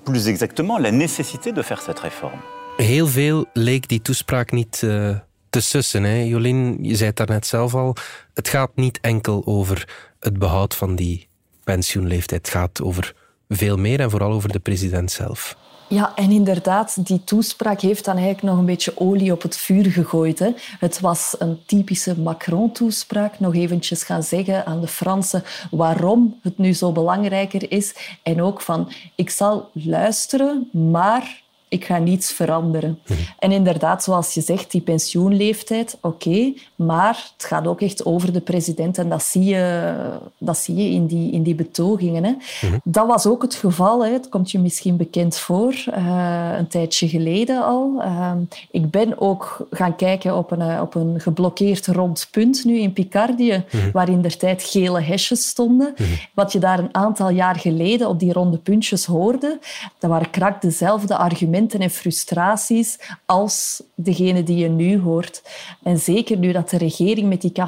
plus 0.04 0.28
exactement 0.28 0.78
la 0.78 0.90
nécessité 0.90 1.52
de 1.52 1.62
faire 1.62 1.80
cette 1.80 1.98
réforme. 1.98 2.40
Heel 2.82 3.06
veel 3.06 3.46
leek 3.52 3.88
die 3.88 4.02
toespraak 4.02 4.52
niet 4.52 4.80
uh, 4.84 5.16
te 5.50 5.60
sussen. 5.60 6.02
Hè? 6.02 6.22
Jolien, 6.22 6.78
je 6.80 6.96
zei 6.96 7.08
het 7.08 7.16
daarnet 7.16 7.46
zelf 7.46 7.74
al. 7.74 7.96
Het 8.34 8.48
gaat 8.48 8.70
niet 8.74 8.98
enkel 9.00 9.42
over 9.44 9.88
het 10.20 10.38
behoud 10.38 10.74
van 10.74 10.96
die 10.96 11.28
pensioenleeftijd. 11.64 12.46
Het 12.46 12.56
gaat 12.56 12.82
over 12.82 13.14
veel 13.48 13.76
meer 13.76 14.00
en 14.00 14.10
vooral 14.10 14.32
over 14.32 14.52
de 14.52 14.58
president 14.58 15.10
zelf. 15.10 15.56
Ja, 15.88 16.12
en 16.14 16.30
inderdaad, 16.30 17.06
die 17.06 17.24
toespraak 17.24 17.80
heeft 17.80 18.04
dan 18.04 18.16
eigenlijk 18.16 18.46
nog 18.46 18.58
een 18.58 18.64
beetje 18.64 18.98
olie 19.00 19.32
op 19.32 19.42
het 19.42 19.56
vuur 19.56 19.90
gegooid. 19.90 20.38
Hè. 20.38 20.50
Het 20.78 21.00
was 21.00 21.34
een 21.38 21.58
typische 21.66 22.20
Macron-toespraak. 22.20 23.40
Nog 23.40 23.54
eventjes 23.54 24.02
gaan 24.02 24.22
zeggen 24.22 24.66
aan 24.66 24.80
de 24.80 24.88
Fransen 24.88 25.42
waarom 25.70 26.38
het 26.42 26.58
nu 26.58 26.72
zo 26.72 26.92
belangrijker 26.92 27.70
is. 27.70 27.94
En 28.22 28.42
ook 28.42 28.60
van, 28.60 28.92
ik 29.14 29.30
zal 29.30 29.70
luisteren, 29.72 30.68
maar 30.72 31.46
ik 31.68 31.84
ga 31.84 31.98
niets 31.98 32.32
veranderen. 32.32 32.98
Mhm. 33.06 33.18
En 33.38 33.52
inderdaad, 33.52 34.02
zoals 34.02 34.34
je 34.34 34.40
zegt, 34.40 34.70
die 34.70 34.80
pensioenleeftijd, 34.80 35.98
oké, 36.00 36.52
maar 36.78 37.30
het 37.36 37.46
gaat 37.46 37.66
ook 37.66 37.80
echt 37.80 38.04
over 38.04 38.32
de 38.32 38.40
president 38.40 38.98
en 38.98 39.08
dat 39.08 39.22
zie 39.22 39.44
je, 39.44 39.94
dat 40.38 40.58
zie 40.58 40.74
je 40.74 40.90
in, 40.90 41.06
die, 41.06 41.32
in 41.32 41.42
die 41.42 41.54
betogingen. 41.54 42.24
Hè. 42.24 42.30
Mhm. 42.30 42.78
Dat 42.84 43.06
was 43.06 43.26
ook 43.26 43.42
het 43.42 43.54
geval, 43.54 44.04
hè. 44.04 44.12
het 44.12 44.28
komt 44.28 44.50
je 44.50 44.58
misschien 44.58 44.96
bekend 44.96 45.38
voor, 45.38 45.74
uh, 45.88 46.52
een 46.58 46.68
tijdje 46.68 47.08
geleden 47.08 47.64
al. 47.64 47.94
Uh, 47.98 48.32
ik 48.70 48.90
ben 48.90 49.20
ook 49.20 49.66
gaan 49.70 49.96
kijken 49.96 50.36
op 50.36 50.50
een, 50.50 50.60
eh, 50.60 50.80
op 50.80 50.94
een 50.94 51.20
geblokkeerd 51.20 51.86
rond 51.86 52.28
punt 52.30 52.64
nu 52.64 52.78
in 52.78 52.92
Picardie, 52.92 53.52
mm 53.52 53.86
waar 53.92 54.08
in 54.08 54.22
der 54.22 54.36
tijd 54.36 54.62
gele 54.62 55.00
hesjes 55.00 55.48
stonden. 55.48 55.94
Mhm. 55.96 56.08
Wat 56.34 56.52
je 56.52 56.58
daar 56.58 56.78
een 56.78 56.94
aantal 56.94 57.30
jaar 57.30 57.56
geleden 57.56 58.08
op 58.08 58.18
die 58.18 58.32
ronde 58.32 58.56
puntjes 58.56 59.04
hoorde, 59.04 59.58
dat 59.98 60.10
waren 60.10 60.30
krak 60.30 60.62
dezelfde 60.62 61.16
argumenten 61.16 61.80
en 61.80 61.90
frustraties 61.90 62.98
als 63.26 63.82
degene 63.94 64.42
die 64.42 64.56
je 64.56 64.68
nu 64.68 65.00
hoort. 65.00 65.42
En 65.82 65.98
zeker 65.98 66.38
nu 66.38 66.52
dat 66.52 66.67
de 66.70 66.78
regering 66.78 67.28
met 67.28 67.40
die 67.40 67.52
49.3 67.52 67.62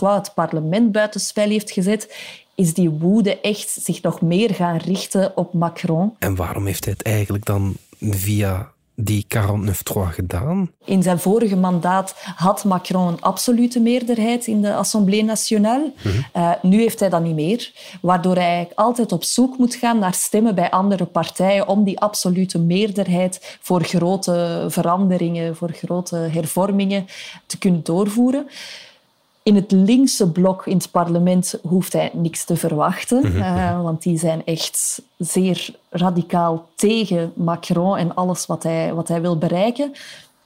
het 0.00 0.34
parlement 0.34 0.92
buitenspel 0.92 1.48
heeft 1.48 1.70
gezet, 1.70 2.14
is 2.54 2.74
die 2.74 2.90
woede 2.90 3.40
echt 3.40 3.70
zich 3.70 4.02
nog 4.02 4.20
meer 4.20 4.54
gaan 4.54 4.76
richten 4.76 5.36
op 5.36 5.52
Macron. 5.52 6.14
En 6.18 6.34
waarom 6.34 6.66
heeft 6.66 6.84
hij 6.84 6.92
het 6.92 7.02
eigenlijk 7.02 7.44
dan 7.44 7.76
via 8.00 8.72
die 9.04 9.26
49-3 9.28 9.32
gedaan? 10.10 10.70
In 10.84 11.02
zijn 11.02 11.18
vorige 11.18 11.56
mandaat 11.56 12.14
had 12.36 12.64
Macron 12.64 13.08
een 13.08 13.20
absolute 13.20 13.80
meerderheid 13.80 14.46
in 14.46 14.62
de 14.62 14.74
Assemblée 14.74 15.24
Nationale. 15.24 15.92
Mhm. 16.02 16.14
uh, 16.36 16.50
nu 16.62 16.80
heeft 16.80 17.00
hij 17.00 17.08
dat 17.08 17.22
niet 17.22 17.34
meer, 17.34 17.72
waardoor 18.00 18.36
hij 18.36 18.68
altijd 18.74 19.12
op 19.12 19.24
zoek 19.24 19.58
moet 19.58 19.74
gaan 19.74 19.98
naar 19.98 20.14
stemmen 20.14 20.54
bij 20.54 20.70
andere 20.70 21.04
partijen 21.04 21.68
om 21.68 21.84
die 21.84 22.00
absolute 22.00 22.58
meerderheid 22.58 23.58
voor 23.60 23.82
grote 23.82 24.64
veranderingen, 24.68 25.56
voor 25.56 25.70
grote 25.72 26.16
hervormingen 26.16 27.06
te 27.46 27.58
kunnen 27.58 27.80
doorvoeren. 27.82 28.48
In 29.42 29.54
het 29.54 29.70
linkse 29.72 30.30
blok 30.30 30.66
in 30.66 30.76
het 30.76 30.90
parlement 30.90 31.58
hoeft 31.62 31.92
hij 31.92 32.10
niks 32.12 32.44
te 32.44 32.56
verwachten, 32.56 33.20
mhm. 33.20 33.42
Eh, 33.42 33.82
want 33.82 34.02
die 34.02 34.18
zijn 34.18 34.44
echt 34.44 35.02
zeer 35.18 35.74
radicaal 35.90 36.68
tegen 36.74 37.32
Macron 37.34 37.96
en 37.96 38.14
alles 38.14 38.46
wat 38.46 38.62
hij, 38.62 38.94
wat 38.94 39.08
hij 39.08 39.20
wil 39.20 39.38
bereiken. 39.38 39.92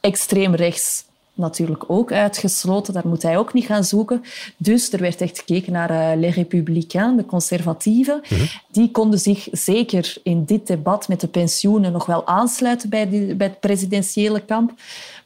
Extreem 0.00 0.54
rechts 0.54 1.04
natuurlijk 1.34 1.84
ook 1.86 2.12
uitgesloten. 2.12 2.94
Daar 2.94 3.08
moet 3.08 3.22
hij 3.22 3.38
ook 3.38 3.52
niet 3.52 3.64
gaan 3.64 3.84
zoeken. 3.84 4.22
Dus 4.56 4.92
er 4.92 5.00
werd 5.00 5.20
echt 5.20 5.38
gekeken 5.38 5.72
naar 5.72 5.90
uh, 5.90 6.20
Les 6.20 6.34
Républicains, 6.34 7.16
de 7.16 7.26
conservatieven. 7.26 8.20
Mhm. 8.28 8.44
Die 8.70 8.90
konden 8.90 9.18
zich 9.18 9.48
zeker 9.50 10.16
in 10.22 10.44
dit 10.44 10.66
debat 10.66 11.08
met 11.08 11.20
de 11.20 11.28
pensioenen 11.28 11.92
nog 11.92 12.06
wel 12.06 12.26
aansluiten 12.26 12.88
bij, 12.88 13.08
die, 13.08 13.34
bij 13.34 13.46
het 13.46 13.60
presidentiële 13.60 14.40
kamp. 14.40 14.72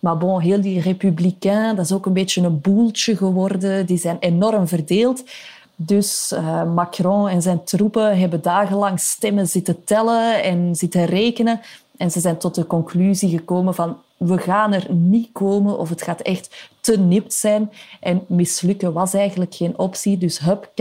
Maar 0.00 0.19
bon, 0.19 0.40
heel 0.40 0.61
die 0.61 0.81
Républicains, 0.81 1.76
dat 1.76 1.85
is 1.85 1.93
ook 1.93 2.07
een 2.07 2.12
beetje 2.12 2.43
een 2.43 2.61
boeltje 2.61 3.17
geworden. 3.17 3.87
Die 3.87 3.99
zijn 3.99 4.17
enorm 4.21 4.69
verdeeld. 4.69 5.25
Dus 5.76 6.33
uh, 6.35 6.73
Macron 6.75 7.28
en 7.28 7.43
zijn 7.43 7.64
troepen 7.64 8.19
hebben 8.19 8.43
dagenlang 8.43 9.00
stemmen 9.00 9.49
zitten 9.49 9.85
tellen 9.85 10.43
en 10.43 10.76
zitten 10.76 11.05
rekenen. 11.05 11.61
En 11.97 12.11
ze 12.11 12.21
zijn 12.21 12.38
tot 12.38 12.55
de 12.55 12.67
conclusie 12.67 13.31
gekomen 13.31 13.75
van 13.75 13.97
we 14.17 14.38
gaan 14.38 14.73
er 14.73 14.93
niet 14.93 15.28
komen 15.33 15.78
of 15.78 15.88
het 15.88 16.02
gaat 16.02 16.21
echt 16.21 16.71
te 16.81 16.99
nipt 16.99 17.33
zijn. 17.33 17.71
En 18.00 18.25
mislukken 18.26 18.93
was 18.93 19.14
eigenlijk 19.14 19.55
geen 19.55 19.78
optie. 19.78 20.19
Dus 20.19 20.38
hup, 20.38 20.67
49-3 20.67 20.75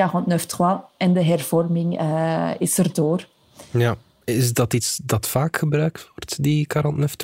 en 0.98 1.14
de 1.14 1.24
hervorming 1.24 2.02
uh, 2.02 2.50
is 2.60 2.78
erdoor. 2.78 3.28
Ja, 3.72 3.96
is 4.24 4.54
dat 4.54 4.74
iets 4.74 5.00
dat 5.04 5.28
vaak 5.28 5.58
gebruikt 5.58 6.10
wordt, 6.16 6.44
die 6.44 6.68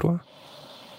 49-3? 0.06 0.33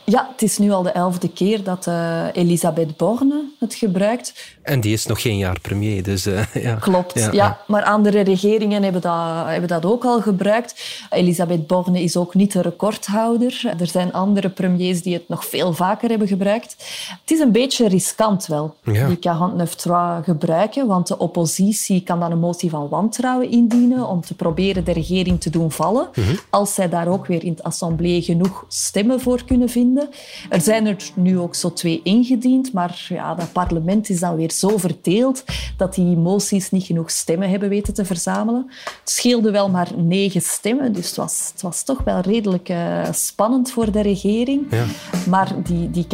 Ja, 0.07 0.29
het 0.33 0.43
is 0.43 0.59
nu 0.59 0.71
al 0.71 0.83
de 0.83 0.91
elfde 0.91 1.33
keer 1.33 1.63
dat 1.63 1.87
uh, 1.87 2.27
Elisabeth 2.33 2.97
Borne 2.97 3.45
het 3.59 3.75
gebruikt. 3.75 4.54
En 4.65 4.81
die 4.81 4.93
is 4.93 5.07
nog 5.07 5.21
geen 5.23 5.37
jaar 5.37 5.61
premier, 5.61 6.03
dus 6.03 6.27
uh, 6.27 6.55
ja. 6.63 6.75
Klopt, 6.75 7.29
ja, 7.33 7.61
Maar 7.67 7.85
andere 7.85 8.21
regeringen 8.21 8.83
hebben 8.83 9.01
dat, 9.01 9.47
hebben 9.47 9.69
dat 9.69 9.85
ook 9.85 10.05
al 10.05 10.21
gebruikt. 10.21 10.75
Elisabeth 11.11 11.67
Borne 11.67 12.03
is 12.03 12.17
ook 12.17 12.35
niet 12.35 12.53
de 12.53 12.63
recordhouder. 12.63 13.75
Er 13.79 13.87
zijn 13.87 14.13
andere 14.13 14.49
premiers 14.49 15.03
die 15.03 15.15
het 15.15 15.29
nog 15.29 15.45
veel 15.45 15.73
vaker 15.73 16.09
hebben 16.09 16.29
gebruikt. 16.29 16.77
Het 17.21 17.31
is 17.31 17.39
een 17.39 17.53
beetje 17.53 17.89
riskant 17.89 18.47
wel, 18.47 18.75
die 18.85 19.19
49-3 19.19 20.25
gebruiken, 20.25 20.87
want 20.87 21.07
de 21.07 21.19
oppositie 21.19 22.03
kan 22.03 22.21
dan 22.21 22.33
een 22.33 22.39
motie 22.39 22.71
van 22.71 22.89
wantrouwen 22.89 23.51
indienen 23.51 24.09
om 24.09 24.21
te 24.21 24.35
proberen 24.35 24.85
de 24.85 24.93
regering 24.93 25.41
te 25.41 25.51
doen 25.51 25.71
vallen, 25.71 26.09
mhm. 26.15 26.35
als 26.51 26.75
zij 26.75 26.89
daar 26.89 27.09
ook 27.09 27.27
weer 27.27 27.45
in 27.45 27.53
het 27.53 27.63
assemblée 27.63 28.23
genoeg 28.23 28.65
stemmen 28.69 29.21
voor 29.21 29.45
kunnen 29.45 29.69
vinden. 29.69 30.09
Er 30.49 30.61
zijn 30.61 30.87
er 30.87 30.97
nu 31.15 31.39
ook 31.39 31.55
zo 31.55 31.73
twee 31.73 32.01
ingediend, 32.03 32.73
maar 32.73 33.07
ja, 33.09 33.35
dat 33.35 33.53
parlement 33.53 34.09
is 34.09 34.21
dan 34.21 34.37
weer 34.37 34.53
zo 34.59 34.79
verdeeld 34.79 35.45
dat 35.77 35.95
die 35.95 36.17
moties 36.17 36.71
niet 36.71 36.85
genoeg 36.85 37.11
stemmen 37.11 37.51
hebben 37.51 37.69
weten 37.69 37.95
te 37.95 38.05
verzamelen. 38.05 38.71
Het 38.85 39.11
scheelde 39.11 39.51
wel 39.51 39.71
maar 39.71 39.91
negen 39.97 40.43
stemmen, 40.43 40.93
dus 40.93 41.07
het 41.07 41.17
was, 41.17 41.51
het 41.53 41.63
was 41.63 41.83
toch 41.83 42.03
wel 42.05 42.21
redelijk 42.21 42.69
uh, 42.69 43.03
spannend 43.13 43.71
voor 43.71 43.93
de 43.93 44.01
regering. 44.01 44.67
Ja. 44.71 44.85
Maar 45.29 45.63
die, 45.63 45.91
die 45.91 46.07
49-3, 46.07 46.09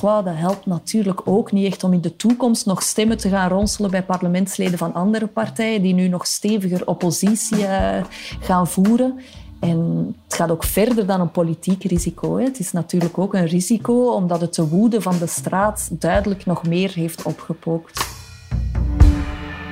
dat 0.00 0.24
helpt 0.26 0.66
natuurlijk 0.66 1.20
ook 1.24 1.52
niet 1.52 1.66
echt 1.66 1.84
om 1.84 1.92
in 1.92 2.00
de 2.00 2.16
toekomst 2.16 2.66
nog 2.66 2.82
stemmen 2.82 3.16
te 3.16 3.28
gaan 3.28 3.48
ronselen 3.48 3.90
bij 3.90 4.02
parlementsleden 4.02 4.78
van 4.78 4.94
andere 4.94 5.26
partijen 5.26 5.82
die 5.82 5.94
nu 5.94 6.08
nog 6.08 6.26
steviger 6.26 6.86
oppositie 6.86 7.58
uh, 7.58 8.02
gaan 8.40 8.68
voeren. 8.68 9.20
En 9.60 10.14
het 10.24 10.34
gaat 10.34 10.50
ook 10.50 10.64
verder 10.64 11.06
dan 11.06 11.20
een 11.20 11.30
politiek 11.30 11.84
risico. 11.84 12.38
Het 12.38 12.58
is 12.58 12.72
natuurlijk 12.72 13.18
ook 13.18 13.34
een 13.34 13.46
risico 13.46 14.12
omdat 14.12 14.40
het 14.40 14.54
de 14.54 14.68
woede 14.68 15.00
van 15.00 15.18
de 15.18 15.26
straat 15.26 15.88
duidelijk 15.92 16.46
nog 16.46 16.66
meer 16.66 16.92
heeft 16.94 17.22
opgepookt. 17.22 18.08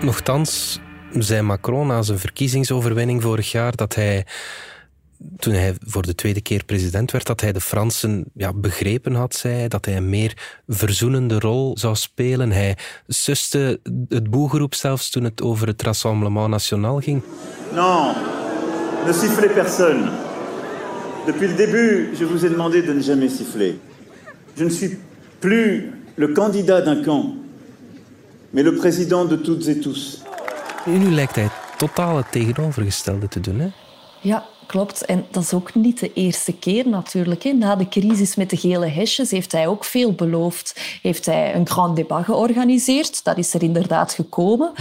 Nochtans 0.02 0.80
zei 1.12 1.42
Macron 1.42 1.86
na 1.86 2.02
zijn 2.02 2.18
verkiezingsoverwinning 2.18 3.22
vorig 3.22 3.50
jaar 3.50 3.76
dat 3.76 3.94
hij, 3.94 4.26
toen 5.36 5.54
hij 5.54 5.74
voor 5.80 6.02
de 6.02 6.14
tweede 6.14 6.40
keer 6.40 6.64
president 6.64 7.10
werd, 7.10 7.26
dat 7.26 7.40
hij 7.40 7.52
de 7.52 7.60
Fransen 7.60 8.24
ja, 8.34 8.52
begrepen 8.52 9.14
had, 9.14 9.34
zei 9.34 9.68
dat 9.68 9.84
hij 9.84 9.96
een 9.96 10.08
meer 10.08 10.60
verzoenende 10.66 11.38
rol 11.38 11.78
zou 11.78 11.94
spelen. 11.94 12.52
Hij 12.52 12.76
suste 13.06 13.80
het 14.08 14.30
boegeroep 14.30 14.74
zelfs 14.74 15.10
toen 15.10 15.24
het 15.24 15.42
over 15.42 15.66
het 15.66 15.82
Rassemblement 15.82 16.48
National 16.48 17.00
ging. 17.00 17.22
Non, 17.72 18.14
ne 19.06 19.12
sifflez 19.12 19.48
personne. 19.48 20.10
Depuis 21.26 21.48
le 21.48 21.54
début, 21.54 22.10
je 22.18 22.24
vous 22.24 22.44
ai 22.44 22.48
demandé 22.48 22.82
de 22.82 22.92
ne 22.92 23.02
jamais 23.02 23.28
siffler. 23.28 23.78
Je 24.56 24.64
ne 24.64 24.70
suis 24.70 24.98
plus 25.40 25.92
le 26.16 26.28
candidat 26.28 26.80
d'un 26.80 27.02
camp, 27.04 27.34
mais 28.52 28.62
le 28.62 28.74
président 28.76 29.24
de 29.24 29.36
toutes 29.36 29.68
et 29.68 29.80
tous. 29.80 30.22
Nu 30.86 31.10
lijkt 31.10 31.34
hij 31.34 31.48
totaal 31.76 32.16
het 32.16 32.32
tegenovergestelde 32.32 33.28
te 33.28 33.40
doen. 33.40 33.60
Hè? 33.60 33.68
Ja, 34.20 34.44
klopt. 34.66 35.04
En 35.04 35.24
dat 35.30 35.42
is 35.42 35.54
ook 35.54 35.74
niet 35.74 36.00
de 36.00 36.12
eerste 36.12 36.52
keer 36.52 36.88
natuurlijk. 36.88 37.42
Hè. 37.42 37.52
Na 37.52 37.76
de 37.76 37.88
crisis 37.88 38.36
met 38.36 38.50
de 38.50 38.56
gele 38.56 38.86
hesjes 38.86 39.30
heeft 39.30 39.52
hij 39.52 39.66
ook 39.66 39.84
veel 39.84 40.12
beloofd. 40.12 40.80
Heeft 41.02 41.26
hij 41.26 41.54
een 41.54 41.68
grand 41.68 41.96
débat 41.96 42.24
georganiseerd. 42.24 43.24
Dat 43.24 43.38
is 43.38 43.54
er 43.54 43.62
inderdaad 43.62 44.12
gekomen. 44.12 44.72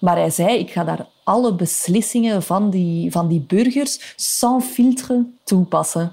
Maar 0.00 0.16
hij 0.16 0.30
zei, 0.30 0.58
ik 0.58 0.70
ga 0.70 0.84
daar 0.84 1.06
alle 1.24 1.54
beslissingen 1.54 2.42
van 2.42 2.70
die, 2.70 3.10
van 3.10 3.28
die 3.28 3.40
burgers 3.40 4.14
sans 4.16 4.64
filtre 4.64 5.26
toepassen. 5.44 6.12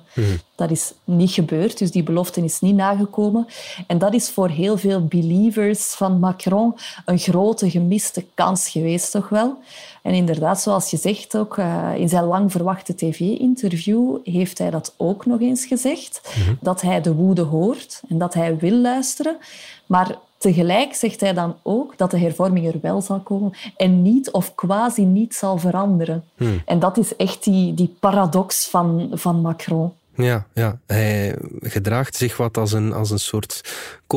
Dat 0.55 0.71
is 0.71 0.93
niet 1.03 1.31
gebeurd, 1.31 1.77
dus 1.77 1.91
die 1.91 2.03
belofte 2.03 2.43
is 2.43 2.59
niet 2.59 2.75
nagekomen. 2.75 3.47
En 3.87 3.97
dat 3.97 4.13
is 4.13 4.29
voor 4.29 4.49
heel 4.49 4.77
veel 4.77 5.05
believers 5.05 5.83
van 5.83 6.19
Macron 6.19 6.75
een 7.05 7.19
grote 7.19 7.69
gemiste 7.69 8.25
kans 8.33 8.69
geweest, 8.69 9.11
toch 9.11 9.29
wel. 9.29 9.57
En 10.01 10.13
inderdaad, 10.13 10.61
zoals 10.61 10.89
je 10.89 10.97
zegt, 10.97 11.37
ook 11.37 11.57
uh, 11.57 11.89
in 11.95 12.09
zijn 12.09 12.23
lang 12.23 12.51
verwachte 12.51 12.95
tv-interview 12.95 14.17
heeft 14.23 14.57
hij 14.57 14.69
dat 14.69 14.93
ook 14.97 15.25
nog 15.25 15.41
eens 15.41 15.65
gezegd. 15.65 16.21
Dat 16.59 16.81
hij 16.81 17.01
de 17.01 17.13
woede 17.13 17.41
hoort 17.41 18.01
en 18.09 18.17
dat 18.17 18.33
hij 18.33 18.57
wil 18.57 18.75
luisteren. 18.75 19.37
Maar 19.85 20.17
Tegelijk 20.41 20.93
zegt 20.93 21.21
hij 21.21 21.33
dan 21.33 21.55
ook 21.61 21.97
dat 21.97 22.11
de 22.11 22.19
hervorming 22.19 22.67
er 22.67 22.79
wel 22.81 23.01
zal 23.01 23.19
komen 23.19 23.51
en 23.77 24.01
niet 24.01 24.31
of 24.31 24.55
quasi 24.55 25.03
niet 25.03 25.35
zal 25.35 25.57
veranderen. 25.57 26.23
En 26.65 26.79
dat 26.79 26.97
is 26.97 27.15
echt 27.15 27.43
die, 27.43 27.73
die 27.73 27.95
paradox 27.99 28.67
van, 28.67 29.09
van 29.13 29.41
Macron. 29.41 29.93
Ja, 30.15 30.45
ja, 30.53 30.79
hij 30.85 31.35
gedraagt 31.61 32.15
zich 32.15 32.37
wat 32.37 32.57
als 32.57 32.71
een, 32.71 32.93
als 32.93 33.11
een 33.11 33.19
soort 33.19 33.61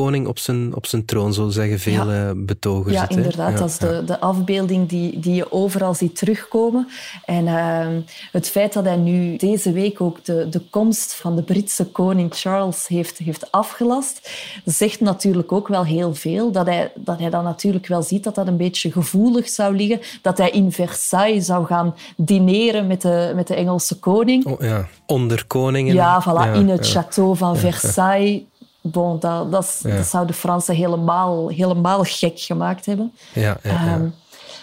koning 0.01 0.27
op 0.27 0.39
zijn, 0.39 0.75
op 0.75 0.85
zijn 0.85 1.05
troon, 1.05 1.33
zo 1.33 1.49
zeggen 1.49 1.79
veel 1.79 2.11
Ja. 2.11 2.33
betogers. 2.35 2.93
Ja, 2.93 3.01
het, 3.01 3.15
inderdaad. 3.15 3.51
Ja, 3.51 3.57
dat 3.57 3.69
is 3.69 3.77
de, 3.77 4.03
de 4.05 4.19
afbeelding 4.19 4.89
die, 4.89 5.19
die 5.19 5.35
je 5.35 5.51
overal 5.51 5.93
ziet 5.93 6.15
terugkomen. 6.15 6.87
En 7.25 7.47
ehm, 7.47 7.99
het 8.31 8.49
feit 8.49 8.73
dat 8.73 8.85
hij 8.85 8.95
nu 8.95 9.37
deze 9.37 9.71
week 9.71 10.01
ook 10.01 10.25
de, 10.25 10.47
de 10.49 10.61
komst 10.69 11.13
van 11.13 11.35
de 11.35 11.43
Britse 11.43 11.85
koning 11.85 12.33
Charles 12.33 12.87
heeft, 12.87 13.17
heeft 13.17 13.51
afgelast, 13.51 14.29
zegt 14.65 14.99
natuurlijk 14.99 15.51
ook 15.51 15.67
wel 15.67 15.85
heel 15.85 16.15
veel. 16.15 16.51
Dat 16.51 16.65
hij, 16.65 16.91
dat 16.95 17.19
hij 17.19 17.29
dan 17.29 17.43
natuurlijk 17.43 17.87
wel 17.87 18.01
ziet 18.01 18.23
dat 18.23 18.35
dat 18.35 18.47
een 18.47 18.57
beetje 18.57 18.91
gevoelig 18.91 19.49
zou 19.49 19.75
liggen. 19.75 19.99
Dat 20.21 20.37
hij 20.37 20.49
in 20.49 20.71
Versailles 20.71 21.45
zou 21.45 21.65
gaan 21.65 21.95
dineren 22.17 22.87
met 22.87 23.01
de, 23.01 23.31
met 23.35 23.47
de 23.47 23.55
Engelse 23.55 23.99
koning. 23.99 24.45
Oh, 24.45 24.61
ja, 24.61 24.87
onder 25.05 25.45
koningen. 25.47 25.93
Ja, 25.93 26.23
voilà, 26.23 26.53
in 26.53 26.69
het 26.69 26.95
château 26.95 27.31
van 27.37 27.57
Versailles. 27.57 28.41
Bon, 28.87 29.19
dat, 29.19 29.51
dat, 29.51 29.63
is- 29.63 29.79
Ja. 29.83 29.95
dat 29.95 30.05
zou 30.05 30.27
de 30.27 30.33
Fransen 30.33 30.75
helemaal, 30.75 31.47
helemaal 31.49 32.03
gek 32.03 32.39
gemaakt 32.39 32.85
hebben. 32.85 33.13
Ja, 33.33 33.41
ja, 33.41 33.71
ja. 33.71 33.93
Ehm, 33.93 34.07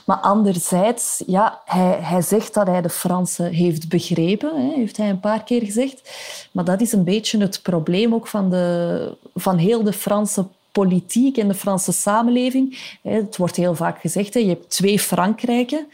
maar 0.06 0.16
anderzijds, 0.16 1.22
ja, 1.26 1.60
hij, 1.64 1.98
hij 2.00 2.22
zegt 2.22 2.54
dat 2.54 2.66
hij 2.66 2.82
de 2.82 2.88
Fransen 2.88 3.52
heeft 3.52 3.88
begrepen, 3.88 4.50
hè, 4.56 4.74
heeft 4.74 4.96
hij 4.96 5.08
een 5.08 5.20
paar 5.20 5.42
keer 5.44 5.62
gezegd. 5.64 6.10
Maar 6.52 6.64
dat 6.64 6.80
is 6.80 6.92
een 6.92 7.04
beetje 7.04 7.40
het 7.40 7.60
probleem 7.62 8.14
ook 8.14 8.26
van, 8.26 8.50
de, 8.50 9.16
van 9.34 9.56
heel 9.56 9.82
de 9.82 9.92
Franse 9.92 10.46
politiek 10.72 11.36
en 11.36 11.48
de 11.48 11.54
Franse 11.54 11.92
samenleving. 11.92 12.96
Het 13.02 13.36
wordt 13.36 13.56
heel 13.56 13.74
vaak 13.74 14.00
gezegd, 14.00 14.34
je 14.34 14.46
hebt 14.46 14.70
twee 14.70 14.98
Frankrijken 14.98 15.86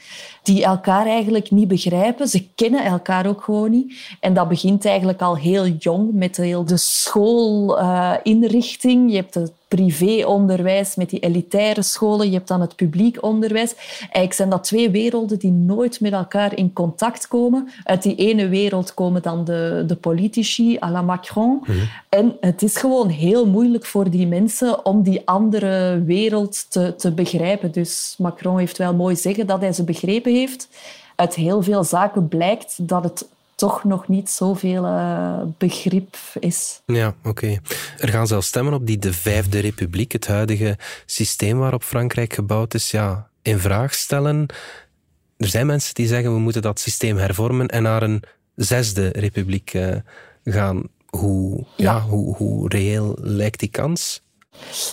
die 0.43 0.65
elkaar 0.65 1.07
eigenlijk 1.07 1.51
niet 1.51 1.69
begrijpen. 1.69 2.29
Ze 2.29 2.49
kennen 2.55 2.85
elkaar 2.85 3.27
ook 3.27 3.43
gewoon 3.43 3.71
niet. 3.71 4.17
En 4.21 4.35
dat 4.35 4.49
begint 4.49 4.85
eigenlijk 4.85 5.21
al 5.21 5.37
heel 5.37 5.67
jong 5.67 6.13
met 6.13 6.37
heel 6.37 6.65
de 6.65 6.77
schoolinrichting. 6.77 9.11
je 9.11 9.17
hebt 9.17 9.35
het 9.35 9.53
privéonderwijs 9.69 10.95
met 10.95 11.11
die 11.11 11.21
elitaire 11.21 11.83
scholen. 11.83 12.27
Je 12.27 12.33
hebt 12.33 12.49
dan 12.49 12.61
het 12.61 12.77
publiek 12.77 13.23
onderwijs. 13.23 13.75
Eigenlijk 14.01 14.33
zijn 14.33 14.51
dat 14.51 14.65
twee 14.65 14.91
werelden 14.91 15.39
die 15.39 15.51
nooit 15.51 16.01
met 16.01 16.13
elkaar 16.13 16.57
in 16.57 16.73
contact 16.73 17.29
komen. 17.29 17.69
Uit 17.85 18.03
die 18.03 18.15
ene 18.15 18.49
wereld 18.49 18.95
komen 18.95 19.23
dan 19.23 19.45
de, 19.45 19.85
de 19.87 19.97
politici 19.97 20.77
à 20.81 20.91
la 20.91 21.03
Macron. 21.03 21.65
En 22.09 22.37
het 22.41 22.63
is 22.63 22.77
gewoon 22.77 23.09
heel 23.09 23.47
moeilijk 23.47 23.87
voor 23.87 24.11
die 24.11 24.27
mensen 24.27 24.85
om 24.85 25.03
die 25.03 25.23
andere 25.25 26.03
wereld 26.05 26.71
te, 26.71 26.95
te 26.95 27.13
begrijpen. 27.13 27.73
Dus 27.73 28.15
Macron 28.19 28.59
heeft 28.59 28.79
wel 28.79 28.95
mooi 28.95 29.17
zeggen 29.17 29.47
dat 29.47 29.61
hij 29.61 29.73
ze 29.73 29.85
begrepen 29.85 30.33
heeft. 30.33 30.69
Uit 31.17 31.35
heel 31.35 31.63
veel 31.63 31.85
zaken 31.85 32.29
blijkt 32.29 32.89
dat 32.89 33.05
het 33.05 33.29
toch 33.59 33.85
nog 33.85 34.09
niet 34.09 34.31
zoveel 34.31 34.85
eh, 34.85 35.43
begrip 35.59 36.17
is. 36.41 36.83
Ja, 36.87 37.15
oké. 37.25 37.59
Er 37.99 38.09
gaan 38.09 38.27
zelfs 38.27 38.47
stemmen 38.47 38.73
op 38.73 38.87
die 38.87 38.99
de 38.99 39.13
Vijfde 39.13 39.59
Republiek, 39.59 40.13
het 40.13 40.27
huidige 40.27 40.79
systeem 41.07 41.59
waarop 41.59 41.83
Frankrijk 41.83 42.33
gebouwd 42.33 42.75
is, 42.75 42.91
ja, 42.91 43.31
in 43.43 43.59
vraag 43.59 43.95
stellen. 43.95 44.47
Er 45.37 45.49
zijn 45.49 45.67
mensen 45.67 45.95
die 45.95 46.07
zeggen 46.07 46.33
we 46.33 46.39
moeten 46.39 46.63
dat 46.63 46.81
systeem 46.81 47.17
hervormen 47.17 47.69
en 47.69 47.83
naar 47.83 48.03
een 48.03 48.23
Zesde 48.55 49.09
Republiek 49.09 49.75
eh, 49.75 49.97
gaan. 50.45 50.83
Hoe, 51.09 51.65
ja. 51.77 51.95
Ja. 51.95 52.01
hoe, 52.01 52.37
hoe 52.37 52.69
reëel 52.69 53.17
lijkt 53.21 53.61
die 53.61 53.71
kans? 53.71 54.23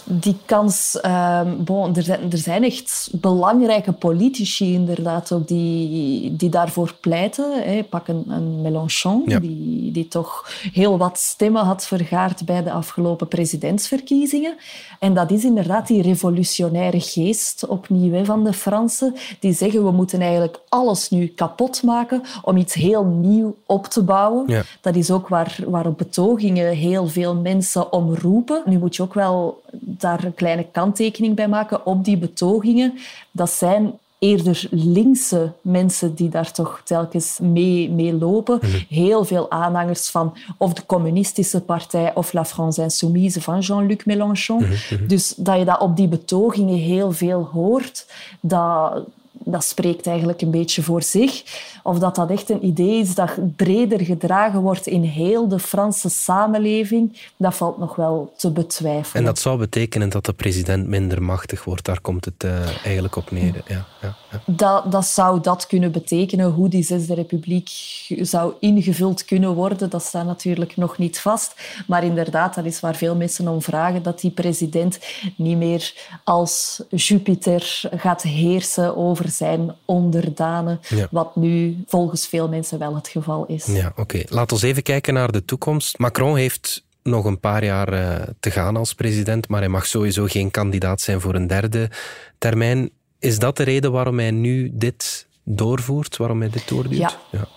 Die 0.03 0.37
kans, 0.45 0.99
ehm, 1.01 1.49
bon, 1.63 1.95
er, 1.95 2.03
zijn, 2.03 2.31
er 2.31 2.37
zijn 2.37 2.63
echt 2.63 3.09
belangrijke 3.11 3.91
politici 3.91 4.73
inderdaad 4.73 5.31
ook 5.31 5.47
die, 5.47 6.35
die 6.35 6.49
daarvoor 6.49 6.93
pleiten. 7.01 7.63
Hè. 7.63 7.83
Pak 7.83 8.07
een, 8.07 8.23
een 8.27 8.61
Mélenchon, 8.61 9.23
Ja. 9.25 9.39
die, 9.39 9.91
die 9.91 10.07
toch 10.07 10.49
heel 10.73 10.97
wat 10.97 11.19
stemmen 11.19 11.63
had 11.63 11.85
vergaard 11.85 12.45
bij 12.45 12.63
de 12.63 12.71
afgelopen 12.71 13.27
presidentsverkiezingen. 13.27 14.55
En 14.99 15.13
dat 15.13 15.31
is 15.31 15.43
inderdaad 15.43 15.87
die 15.87 16.01
revolutionaire 16.01 16.99
geest 16.99 17.65
opnieuw 17.67 18.13
hè, 18.13 18.25
van 18.25 18.43
de 18.43 18.53
Fransen. 18.53 19.15
Die 19.39 19.53
zeggen 19.53 19.83
we 19.83 19.91
moeten 19.91 20.21
eigenlijk 20.21 20.59
alles 20.69 21.09
nu 21.09 21.27
kapot 21.27 21.83
maken 21.83 22.21
om 22.41 22.57
iets 22.57 22.73
heel 22.73 23.03
nieuw 23.03 23.55
op 23.65 23.85
te 23.85 24.03
bouwen. 24.03 24.43
Ja. 24.47 24.63
Dat 24.81 24.95
is 24.95 25.11
ook 25.11 25.27
waar, 25.27 25.57
waar 25.67 25.85
op 25.85 25.97
betogingen 25.97 26.71
heel 26.75 27.07
veel 27.07 27.35
mensen 27.35 27.91
om 27.91 28.13
roepen. 28.15 28.61
Nu 28.65 28.77
moet 28.77 28.95
je 28.95 29.01
ook 29.01 29.13
wel 29.13 29.54
daar 29.71 30.23
een 30.23 30.33
kleine 30.33 30.65
kanttekening 30.71 31.35
bij 31.35 31.47
maken 31.47 31.85
op 31.85 32.05
die 32.05 32.17
betogingen. 32.17 32.93
Dat 33.31 33.51
zijn 33.51 33.93
eerder 34.19 34.67
linkse 34.71 35.51
mensen 35.61 36.15
die 36.15 36.29
daar 36.29 36.51
toch 36.51 36.81
telkens 36.83 37.39
mee, 37.41 37.89
mee 37.89 38.13
lopen. 38.13 38.59
Heel 38.89 39.25
veel 39.25 39.51
aanhangers 39.51 40.09
van 40.09 40.37
of 40.57 40.73
de 40.73 40.85
communistische 40.85 41.61
partij 41.61 42.15
of 42.15 42.33
La 42.33 42.45
France 42.45 42.81
Insoumise 42.81 43.41
van 43.41 43.59
Jean-Luc 43.59 44.03
Mélenchon. 44.05 44.65
Dus 45.07 45.33
dat 45.37 45.57
je 45.57 45.65
dat 45.65 45.79
op 45.79 45.95
die 45.95 46.07
betogingen 46.07 46.77
heel 46.77 47.11
veel 47.11 47.49
hoort, 47.51 48.05
dat, 48.39 49.03
dat 49.45 49.63
spreekt 49.63 50.07
eigenlijk 50.07 50.41
een 50.41 50.51
beetje 50.51 50.83
voor 50.83 51.03
zich. 51.03 51.43
Of 51.83 51.99
dat 51.99 52.15
dat 52.15 52.29
echt 52.29 52.49
een 52.49 52.65
idee 52.65 52.99
is 52.99 53.15
dat 53.15 53.55
breder 53.55 53.99
gedragen 53.99 54.61
wordt 54.61 54.87
in 54.87 55.03
heel 55.03 55.47
de 55.47 55.59
Franse 55.59 56.09
samenleving, 56.09 57.19
dat 57.37 57.55
valt 57.55 57.77
nog 57.77 57.95
wel 57.95 58.33
te 58.37 58.51
betwijfelen. 58.51 59.13
En 59.13 59.25
dat 59.25 59.39
zou 59.39 59.57
betekenen 59.57 60.09
dat 60.09 60.25
de 60.25 60.33
president 60.33 60.87
minder 60.87 61.23
machtig 61.23 61.63
wordt. 61.63 61.85
Daar 61.85 62.01
komt 62.01 62.25
het 62.25 62.43
eh, 62.43 62.85
eigenlijk 62.85 63.15
op 63.15 63.31
neer. 63.31 63.63
Ja, 63.67 63.85
ja, 64.01 64.15
ja. 64.31 64.41
Dat, 64.45 64.91
dat 64.91 65.05
zou 65.05 65.41
dat 65.41 65.67
kunnen 65.67 65.91
betekenen. 65.91 66.51
Hoe 66.51 66.69
die 66.69 66.83
Zesde 66.83 67.13
Republiek 67.13 67.69
zou 68.07 68.53
ingevuld 68.59 69.25
kunnen 69.25 69.53
worden, 69.53 69.89
dat 69.89 70.03
staat 70.03 70.25
natuurlijk 70.25 70.77
nog 70.77 70.97
niet 70.97 71.19
vast. 71.19 71.55
Maar 71.87 72.03
inderdaad, 72.03 72.55
dat 72.55 72.65
is 72.65 72.79
waar 72.79 72.95
veel 72.95 73.15
mensen 73.15 73.47
om 73.47 73.61
vragen, 73.61 74.03
dat 74.03 74.19
die 74.19 74.31
president 74.31 74.99
niet 75.35 75.57
meer 75.57 75.93
als 76.23 76.83
Jupiter 76.89 77.81
gaat 77.95 78.21
heersen 78.21 78.97
over 78.97 79.29
zijn 79.35 79.75
onderdanen, 79.85 80.79
Ja. 80.89 81.07
wat 81.11 81.35
nu 81.35 81.83
volgens 81.87 82.27
veel 82.27 82.49
mensen 82.49 82.79
wel 82.79 82.95
het 82.95 83.07
geval 83.07 83.45
is. 83.45 83.65
Ja, 83.65 83.93
oké. 83.95 84.21
Laten 84.27 84.57
we 84.59 84.67
even 84.67 84.83
kijken 84.83 85.13
naar 85.13 85.31
de 85.31 85.45
toekomst. 85.45 85.97
Macron 85.97 86.35
heeft 86.35 86.83
nog 87.03 87.25
een 87.25 87.39
paar 87.39 87.63
jaar 87.63 87.93
eh, 87.93 88.27
te 88.39 88.51
gaan 88.51 88.75
als 88.77 88.93
president, 88.93 89.47
maar 89.47 89.59
hij 89.59 89.69
mag 89.69 89.85
sowieso 89.85 90.25
geen 90.25 90.51
kandidaat 90.51 91.01
zijn 91.01 91.21
voor 91.21 91.35
een 91.35 91.47
derde 91.47 91.89
termijn. 92.37 92.89
Is 93.19 93.39
dat 93.39 93.57
de 93.57 93.63
reden 93.63 93.91
waarom 93.91 94.19
hij 94.19 94.31
nu 94.31 94.71
dit 94.73 95.27
doorvoert, 95.43 96.17
waarom 96.17 96.39
hij 96.39 96.49
dit 96.49 96.67
doorduwt? 96.67 96.97
Ja. 96.97 97.11
ja. 97.31 97.47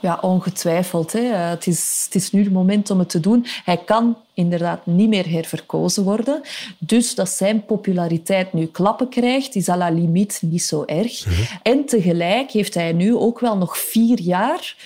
Ja, 0.00 0.18
ongetwijfeld. 0.20 1.12
Hè. 1.12 1.32
Eh, 1.32 1.48
Het, 1.48 1.66
is, 1.66 2.02
het 2.04 2.14
is 2.14 2.30
nu 2.30 2.42
het 2.42 2.52
moment 2.52 2.90
om 2.90 2.98
het 2.98 3.08
te 3.08 3.20
doen. 3.20 3.46
Hij 3.64 3.76
kan 3.76 4.16
inderdaad 4.34 4.86
niet 4.86 5.08
meer 5.08 5.30
herverkozen 5.30 6.04
worden. 6.04 6.40
Dus 6.78 7.14
dat 7.14 7.28
zijn 7.28 7.64
populariteit 7.64 8.52
nu 8.52 8.66
klappen 8.66 9.08
krijgt, 9.08 9.54
is 9.54 9.68
à 9.68 9.76
la 9.76 9.90
limiet 9.90 10.40
niet 10.44 10.62
zo 10.62 10.82
erg. 10.86 11.24
En 11.62 11.84
tegelijk 11.84 12.50
heeft 12.50 12.74
hij 12.74 12.92
nu 12.92 13.14
ook 13.14 13.40
wel 13.40 13.56
nog 13.56 13.78
vier 13.78 14.20
jaar 14.20 14.76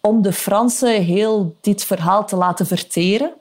om 0.00 0.22
de 0.22 0.32
Fransen 0.32 1.02
heel 1.02 1.56
dit 1.60 1.84
verhaal 1.84 2.26
te 2.26 2.36
laten 2.36 2.66
verteren. 2.66 3.32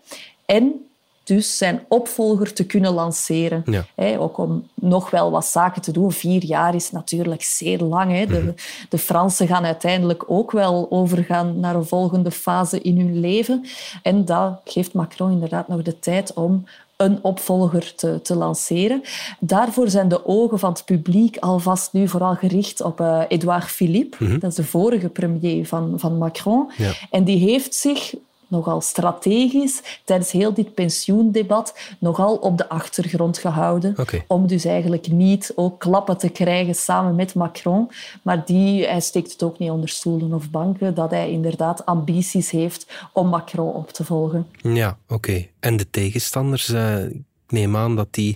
En 0.45 0.88
dus 1.29 1.57
zijn 1.57 1.81
opvolger 1.87 2.53
te 2.53 2.65
kunnen 2.65 2.93
lanceren. 2.93 3.63
Ja. 3.65 4.17
ook 4.17 4.37
om 4.37 4.67
nog 4.73 5.09
wel 5.09 5.31
wat 5.31 5.45
zaken 5.45 5.81
te 5.81 5.91
doen. 5.91 6.11
Vier 6.11 6.45
jaar 6.45 6.75
is 6.75 6.91
natuurlijk 6.91 7.43
zeer 7.43 7.79
lang. 7.79 8.11
Hè. 8.11 8.25
De, 8.25 8.39
mhm. 8.39 8.51
de 8.89 8.97
Fransen 8.97 9.47
gaan 9.47 9.65
uiteindelijk 9.65 10.23
ook 10.27 10.51
wel 10.51 10.87
overgaan 10.89 11.59
naar 11.59 11.75
een 11.75 11.85
volgende 11.85 12.31
fase 12.31 12.81
in 12.81 12.99
hun 12.99 13.19
leven. 13.19 13.65
En 14.03 14.25
dat 14.25 14.61
geeft 14.65 14.93
Macron 14.93 15.31
inderdaad 15.31 15.67
nog 15.67 15.81
de 15.81 15.99
tijd 15.99 16.33
om 16.33 16.65
een 16.97 17.19
opvolger 17.21 17.95
te, 17.95 18.21
te, 18.21 18.35
lanceren. 18.35 19.01
Daarvoor 19.39 19.89
zijn 19.89 20.07
de 20.07 20.25
ogen 20.25 20.59
van 20.59 20.71
het 20.71 20.85
publiek 20.85 21.37
alvast 21.37 21.93
nu 21.93 22.07
vooral 22.07 22.35
gericht 22.35 22.81
op 22.81 22.99
uh, 22.99 23.21
Edouard 23.27 23.65
Philippe. 23.65 24.23
Mhm. 24.23 24.39
Dat 24.39 24.49
is 24.49 24.55
de 24.55 24.63
vorige 24.63 25.09
premier 25.09 25.65
van, 25.67 25.93
van 25.95 26.17
Macron. 26.17 26.71
En 27.09 27.23
die 27.23 27.37
heeft 27.37 27.75
zich 27.75 28.13
nogal 28.49 28.81
strategisch 28.81 29.81
tijdens 30.05 30.31
heel 30.31 30.53
dit 30.53 30.73
pensioendebat 30.73 31.79
nogal 31.99 32.35
op 32.35 32.57
de 32.57 32.69
achtergrond 32.69 33.37
gehouden. 33.37 33.95
Om 34.27 34.47
dus 34.47 34.65
eigenlijk 34.65 35.11
niet 35.11 35.51
ook 35.55 35.79
klappen 35.79 36.17
te 36.17 36.29
krijgen 36.29 36.75
samen 36.75 37.15
met 37.15 37.33
Macron. 37.33 37.91
Maar 38.21 38.45
die, 38.45 38.85
hij 38.85 39.01
steekt 39.01 39.31
het 39.31 39.43
ook 39.43 39.59
niet 39.59 39.69
onder 39.69 39.89
stoelen 39.89 40.33
of 40.33 40.49
banken, 40.49 40.93
dat 40.93 41.11
hij 41.11 41.31
inderdaad 41.31 41.85
ambities 41.85 42.51
heeft 42.51 42.87
om 43.13 43.27
Macron 43.27 43.73
op 43.73 43.91
te 43.91 44.05
volgen. 44.05 44.47
Ja, 44.61 44.97
oké. 45.07 45.47
En 45.59 45.77
de 45.77 45.89
tegenstanders... 45.89 46.69
Uh 46.69 46.97
ik 47.49 47.55
neem 47.55 47.75
aan 47.75 47.95
dat 47.95 48.13
die 48.13 48.35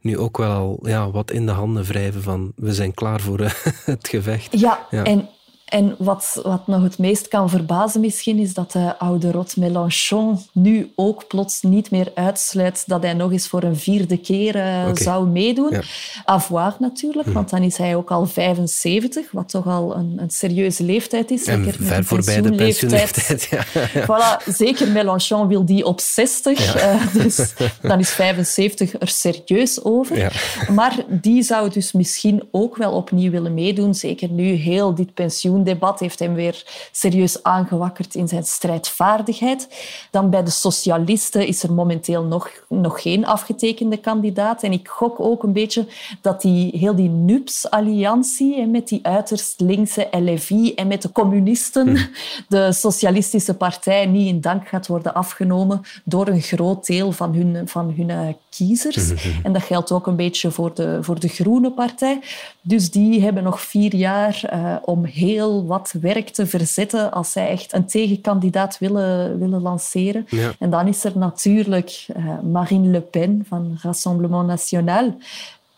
nu 0.00 0.18
ook 0.18 0.36
wel 0.36 0.78
ja, 0.82 1.10
wat 1.10 1.30
in 1.30 1.46
de 1.46 1.52
handen 1.52 1.84
wrijven 1.84 2.22
van 2.22 2.52
we 2.56 2.74
zijn 2.74 2.94
klaar 2.94 3.20
voor 3.20 3.40
eh, 3.40 3.50
het 3.84 4.08
gevecht. 4.08 4.60
Ja, 4.60 4.86
ja. 4.90 5.04
en 5.04 5.28
en 5.72 5.94
wat, 5.98 6.40
wat 6.42 6.66
nog 6.66 6.82
het 6.82 6.98
meest 6.98 7.28
kan 7.28 7.50
verbazen 7.50 8.00
misschien, 8.00 8.38
is 8.38 8.54
dat 8.54 8.72
de 8.72 8.98
oude 8.98 9.30
rot 9.30 9.56
Mélenchon 9.56 10.38
nu 10.52 10.92
ook 10.94 11.26
plots 11.26 11.62
niet 11.62 11.90
meer 11.90 12.12
uitsluit 12.14 12.84
dat 12.86 13.02
hij 13.02 13.12
nog 13.12 13.32
eens 13.32 13.48
voor 13.48 13.62
een 13.62 13.76
vierde 13.76 14.16
keer 14.16 14.56
uh, 14.56 14.88
zou 14.94 15.26
meedoen. 15.26 15.70
Ja. 15.70 15.82
Avoir 16.24 16.76
natuurlijk, 16.78 17.26
mhm. 17.26 17.34
want 17.34 17.50
dan 17.50 17.62
is 17.62 17.76
hij 17.76 17.96
ook 17.96 18.10
al 18.10 18.26
75, 18.26 19.30
wat 19.30 19.48
toch 19.48 19.66
al 19.66 19.96
een, 19.96 20.14
een 20.16 20.30
serieuze 20.30 20.84
leeftijd 20.84 21.30
is. 21.30 21.44
En 21.44 21.64
zeker 21.64 21.84
ver 21.84 22.04
voorbij 22.04 22.40
de 22.40 22.54
pensioenleeftijd. 22.54 23.48
Ja. 23.50 23.64
Voilà, 24.08 24.44
zeker 24.46 24.88
Mélenchon 24.88 25.48
wil 25.48 25.64
die 25.64 25.84
op 25.84 26.00
60, 26.00 26.74
uh, 26.74 26.92
eh, 26.92 27.14
dus 27.14 27.54
dan 27.82 27.98
is 27.98 28.10
75 28.10 28.92
er 28.98 29.08
serieus 29.08 29.84
over. 29.84 30.32
Maar 30.70 30.96
die 31.08 31.42
zou 31.42 31.70
dus 31.70 31.92
misschien 31.92 32.42
ook 32.50 32.76
wel 32.76 32.92
opnieuw 32.92 33.30
willen 33.30 33.54
meedoen, 33.54 33.94
zeker 33.94 34.28
nu 34.28 34.52
heel 34.52 34.94
dit 34.94 35.14
pensioen 35.14 35.60
debat 35.64 36.00
heeft 36.00 36.18
hem 36.18 36.34
weer 36.34 36.64
serieus 36.92 37.42
aangewakkerd 37.42 38.14
in 38.14 38.28
zijn 38.28 38.44
strijdvaardigheid. 38.44 39.68
Dan 40.10 40.30
bij 40.30 40.44
de 40.44 40.50
socialisten 40.50 41.46
is 41.46 41.62
er 41.62 41.72
momenteel 41.72 42.22
nog, 42.22 42.50
nog 42.68 43.02
geen 43.02 43.26
afgetekende 43.26 43.96
kandidaat. 43.96 44.62
En 44.62 44.72
ik 44.72 44.88
gok 44.88 45.20
ook 45.20 45.42
een 45.42 45.52
beetje 45.52 45.86
dat 46.20 46.40
die, 46.40 46.78
heel 46.78 46.94
die 46.94 47.08
NUPS-alliantie 47.08 48.66
met 48.66 48.88
die 48.88 49.00
uiterst 49.02 49.60
linkse 49.60 50.08
LFI 50.10 50.74
en 50.74 50.86
met 50.86 51.02
de 51.02 51.12
communisten, 51.12 51.96
hm. 51.96 52.04
de 52.48 52.72
socialistische 52.72 53.54
partij, 53.54 54.06
niet 54.06 54.28
in 54.28 54.40
dank 54.40 54.68
gaat 54.68 54.86
worden 54.86 55.14
afgenomen 55.14 55.82
door 56.04 56.28
een 56.28 56.40
groot 56.40 56.86
deel 56.86 57.12
van 57.12 57.34
hun, 57.34 57.68
van 57.68 57.94
hun 57.96 58.10
eh, 58.10 58.34
kiezers. 58.50 59.10
Hm, 59.10 59.16
hm, 59.16 59.28
en 59.42 59.52
dat 59.52 59.62
geldt 59.62 59.92
ook 59.92 60.06
een 60.06 60.16
beetje 60.16 60.50
voor 60.50 60.74
de, 60.74 60.98
voor 61.00 61.20
de 61.20 61.28
Groene 61.28 61.70
Partij. 61.70 62.20
Dus 62.60 62.90
die 62.90 63.22
hebben 63.22 63.42
nog 63.42 63.60
vier 63.60 63.94
jaar 63.94 64.42
uh, 64.52 64.76
om 64.84 65.04
heel 65.04 65.51
wat 65.60 65.94
werk 66.00 66.28
te 66.28 66.46
verzetten 66.46 67.12
als 67.12 67.32
zij 67.32 67.48
echt 67.48 67.72
een 67.72 67.86
tegenkandidaat 67.86 68.78
willen, 68.78 69.38
willen 69.38 69.62
lanceren. 69.62 70.26
En 70.58 70.70
dan 70.70 70.88
is 70.88 71.04
er 71.04 71.18
natuurlijk 71.18 72.06
uh, 72.16 72.40
Marine 72.52 72.88
Le 72.88 73.00
Pen 73.00 73.44
van 73.48 73.78
Rassemblement 73.82 74.46
National. 74.46 75.14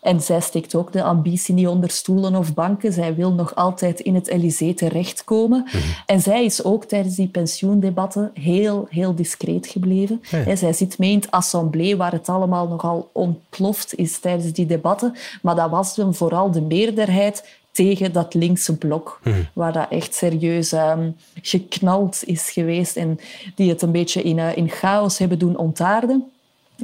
En 0.05 0.21
zij 0.21 0.41
steekt 0.41 0.75
ook 0.75 0.91
de 0.91 1.03
ambitie 1.03 1.53
niet 1.53 1.67
onder 1.67 1.89
stoelen 1.89 2.35
of 2.35 2.53
banken. 2.53 2.93
Zij 2.93 3.15
wil 3.15 3.31
nog 3.31 3.55
altijd 3.55 3.99
in 3.99 4.15
het 4.15 4.27
Elysée 4.27 4.73
terechtkomen. 4.73 5.63
Mhm. 5.65 5.77
En 6.05 6.21
zij 6.21 6.45
is 6.45 6.63
ook 6.63 6.85
tijdens 6.85 7.15
die 7.15 7.27
pensioendebatten 7.27 8.31
heel, 8.33 8.87
heel 8.89 9.15
discreet 9.15 9.67
gebleven. 9.67 10.21
Zij 10.55 10.73
zit 10.73 10.97
mee 10.97 11.11
in 11.11 11.17
het 11.17 11.31
assemblée, 11.31 11.97
waar 11.97 12.11
het 12.11 12.29
allemaal 12.29 12.67
nogal 12.67 13.09
ontploft 13.11 13.95
is 13.95 14.19
tijdens 14.19 14.51
die 14.51 14.65
debatten. 14.65 15.15
Maar 15.41 15.55
dat 15.55 15.69
was 15.69 15.95
dan 15.95 16.15
vooral 16.15 16.51
de 16.51 16.61
meerderheid 16.61 17.43
tegen 17.75 18.11
dat 18.11 18.33
linkse 18.33 18.77
blok, 18.77 19.19
hmm. 19.23 19.47
waar 19.53 19.73
dat 19.73 19.89
echt 19.89 20.13
serieus 20.15 20.71
um, 20.71 21.15
geknald 21.41 22.23
is 22.25 22.49
geweest 22.49 22.95
en 22.95 23.19
die 23.55 23.69
het 23.69 23.81
een 23.81 23.91
beetje 23.91 24.21
in, 24.21 24.37
uh, 24.37 24.57
in 24.57 24.69
chaos 24.69 25.17
hebben 25.17 25.39
doen 25.39 25.57
ontaarden. 25.57 26.31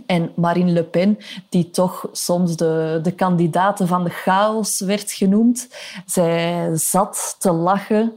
En 0.05 0.31
Marine 0.35 0.71
Le 0.71 0.83
Pen, 0.83 1.17
die 1.49 1.69
toch 1.69 2.09
soms 2.11 2.55
de, 2.55 2.99
de 3.03 3.11
kandidaten 3.11 3.87
van 3.87 4.03
de 4.03 4.09
chaos 4.09 4.79
werd 4.79 5.11
genoemd, 5.11 5.67
zij 6.05 6.69
zat 6.73 7.35
te 7.39 7.51
lachen 7.51 8.13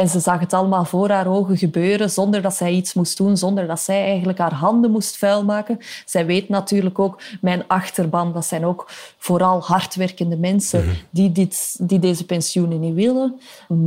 en 0.00 0.08
ze 0.08 0.20
zag 0.20 0.40
het 0.40 0.52
allemaal 0.52 0.84
voor 0.84 1.10
haar 1.10 1.26
ogen 1.26 1.56
gebeuren 1.56 2.10
zonder 2.10 2.42
dat 2.42 2.54
zij 2.54 2.72
iets 2.72 2.94
moest 2.94 3.16
doen, 3.16 3.36
zonder 3.36 3.66
dat 3.66 3.80
zij 3.80 4.04
eigenlijk 4.04 4.38
haar 4.38 4.54
handen 4.54 4.90
moest 4.90 5.16
vuilmaken. 5.16 5.78
Zij 6.04 6.26
weet 6.26 6.48
natuurlijk 6.48 6.98
ook, 6.98 7.20
mijn 7.40 7.64
achterban, 7.66 8.32
dat 8.32 8.46
zijn 8.46 8.64
ook 8.64 8.90
vooral 9.18 9.62
hardwerkende 9.62 10.36
mensen 10.36 10.84
mhm. 10.84 10.94
die, 11.10 11.32
dit, 11.32 11.76
die 11.80 11.98
deze 11.98 12.26
pensioenen 12.26 12.80
niet 12.80 12.94
willen. 12.94 13.40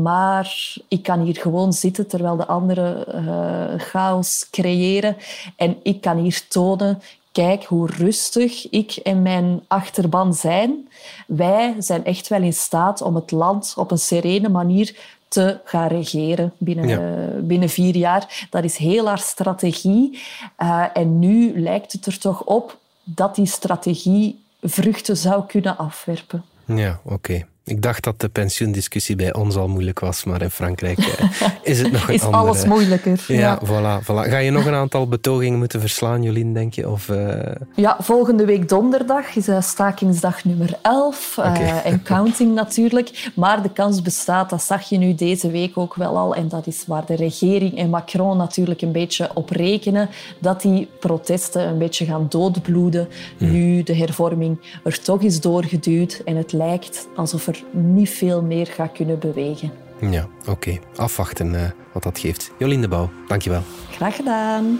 Maar 0.04 0.78
ik 0.88 1.04
kan 1.04 1.22
hier 1.22 1.38
gewoon 1.38 1.74
zitten 1.74 2.08
terwijl 2.08 2.36
de 2.36 2.48
anderen 2.48 3.06
uh, 3.16 3.80
chaos 3.80 4.48
creëren. 4.52 5.18
En 5.56 5.78
ik 5.84 6.02
kan 6.02 6.18
hier 6.18 6.48
tonen, 6.48 7.02
kijk 7.32 7.64
hoe 7.64 7.88
rustig 7.98 8.70
ik 8.70 8.92
en 8.92 9.22
mijn 9.22 9.64
achterban 9.68 10.34
zijn. 10.34 10.90
Wij 11.28 11.76
zijn 11.80 12.06
echt 12.06 12.28
wel 12.28 12.42
in 12.42 12.54
staat 12.54 13.02
om 13.02 13.16
het 13.16 13.32
land 13.32 13.74
op 13.78 13.92
een 13.92 13.98
serene 13.98 14.50
manier 14.50 14.96
te 15.34 15.60
gaan 15.64 15.88
regeren 15.88 16.54
binnen, 16.58 17.48
binnen 17.48 17.70
vier 17.70 17.96
jaar. 17.96 18.48
Dat 18.50 18.64
is 18.64 18.78
heel 18.78 19.08
haar 19.08 19.20
strategie. 19.20 20.20
Uh, 20.58 20.86
en 20.94 21.20
nu 21.20 21.60
lijkt 21.60 21.92
het 21.92 22.06
er 22.06 22.20
toch 22.20 22.44
op 22.44 22.78
dat 23.04 23.36
die 23.36 23.46
strategie 23.46 24.44
vruchten 24.62 25.18
zou 25.18 25.46
kunnen 25.46 25.78
afwerpen. 25.78 26.44
Ja, 26.66 27.00
oké. 27.04 27.46
Ik 27.66 27.82
dacht 27.82 28.04
dat 28.04 28.20
de 28.20 28.30
pensioendiscussie 28.30 29.16
bij 29.16 29.34
ons 29.34 29.56
al 29.56 29.68
moeilijk 29.68 30.00
was, 30.00 30.24
maar 30.24 30.42
in 30.42 30.50
Frankrijk 30.50 30.98
eh, 30.98 31.50
is 31.72 31.80
het 31.80 31.92
nog 31.92 32.08
een 32.08 32.14
is 32.14 32.22
andere. 32.22 32.44
Is 32.44 32.50
alles 32.50 32.66
moeilijker. 32.66 33.26
Ja, 33.28 33.60
Voilà, 33.66 34.04
voilà. 34.04 34.30
Ga 34.30 34.38
je 34.38 34.52
nog 34.52 34.66
een 34.66 34.74
aantal 34.74 35.08
betogingen 35.08 35.60
moeten 35.60 35.80
verslaan, 35.80 36.24
Jolien, 36.24 36.54
denk 36.54 36.74
je? 36.74 36.90
Of, 36.90 37.08
uh... 37.08 37.40
Ja, 37.76 37.98
volgende 38.00 38.46
week 38.46 38.70
donderdag 38.70 39.36
is 39.36 39.50
stakingsdag 39.60 40.44
nummer 40.44 40.78
11. 40.82 41.38
Okay. 41.38 41.62
Uh, 41.62 41.86
en 41.86 42.04
counting 42.04 42.56
natuurlijk. 42.56 43.32
Maar 43.36 43.62
de 43.62 43.72
kans 43.72 44.02
bestaat, 44.02 44.50
dat 44.50 44.64
zag 44.64 44.90
je 44.90 44.98
nu 44.98 45.16
deze 45.16 45.52
week 45.52 45.78
ook 45.78 45.96
wel 45.96 46.18
al, 46.18 46.36
en 46.36 46.48
dat 46.48 46.68
is 46.68 46.84
waar 46.88 47.06
de 47.06 47.16
regering 47.16 47.78
en 47.78 47.90
Macron 47.90 48.38
natuurlijk 48.38 48.82
een 48.82 48.92
beetje 48.92 49.30
op 49.34 49.50
rekenen, 49.50 50.10
dat 50.40 50.62
die 50.62 50.90
protesten 51.00 51.68
een 51.68 51.78
beetje 51.78 52.06
gaan 52.06 52.26
doodbloeden, 52.30 53.08
hmm. 53.38 53.52
nu 53.52 53.84
de 53.84 53.96
hervorming 53.96 54.60
er 54.84 55.02
toch 55.02 55.22
is 55.22 55.42
doorgeduwd 55.42 56.22
en 56.26 56.36
het 56.36 56.52
lijkt 56.52 57.08
alsof 57.16 57.48
er 57.48 57.53
niet 57.72 58.10
veel 58.10 58.42
meer 58.42 58.68
gaat 58.68 58.92
kunnen 58.92 59.20
bewegen. 59.20 59.72
Ja, 60.00 60.28
oké. 60.48 60.80
Afwachten 60.96 61.54
uh, 61.54 61.62
wat 61.92 62.04
dat 62.04 62.20
geeft. 62.20 62.52
Jolien 62.58 62.82
de 62.82 62.88
Bouw, 62.88 63.10
dankjewel. 63.28 63.62
Graag 63.92 64.16
gedaan. 64.16 64.80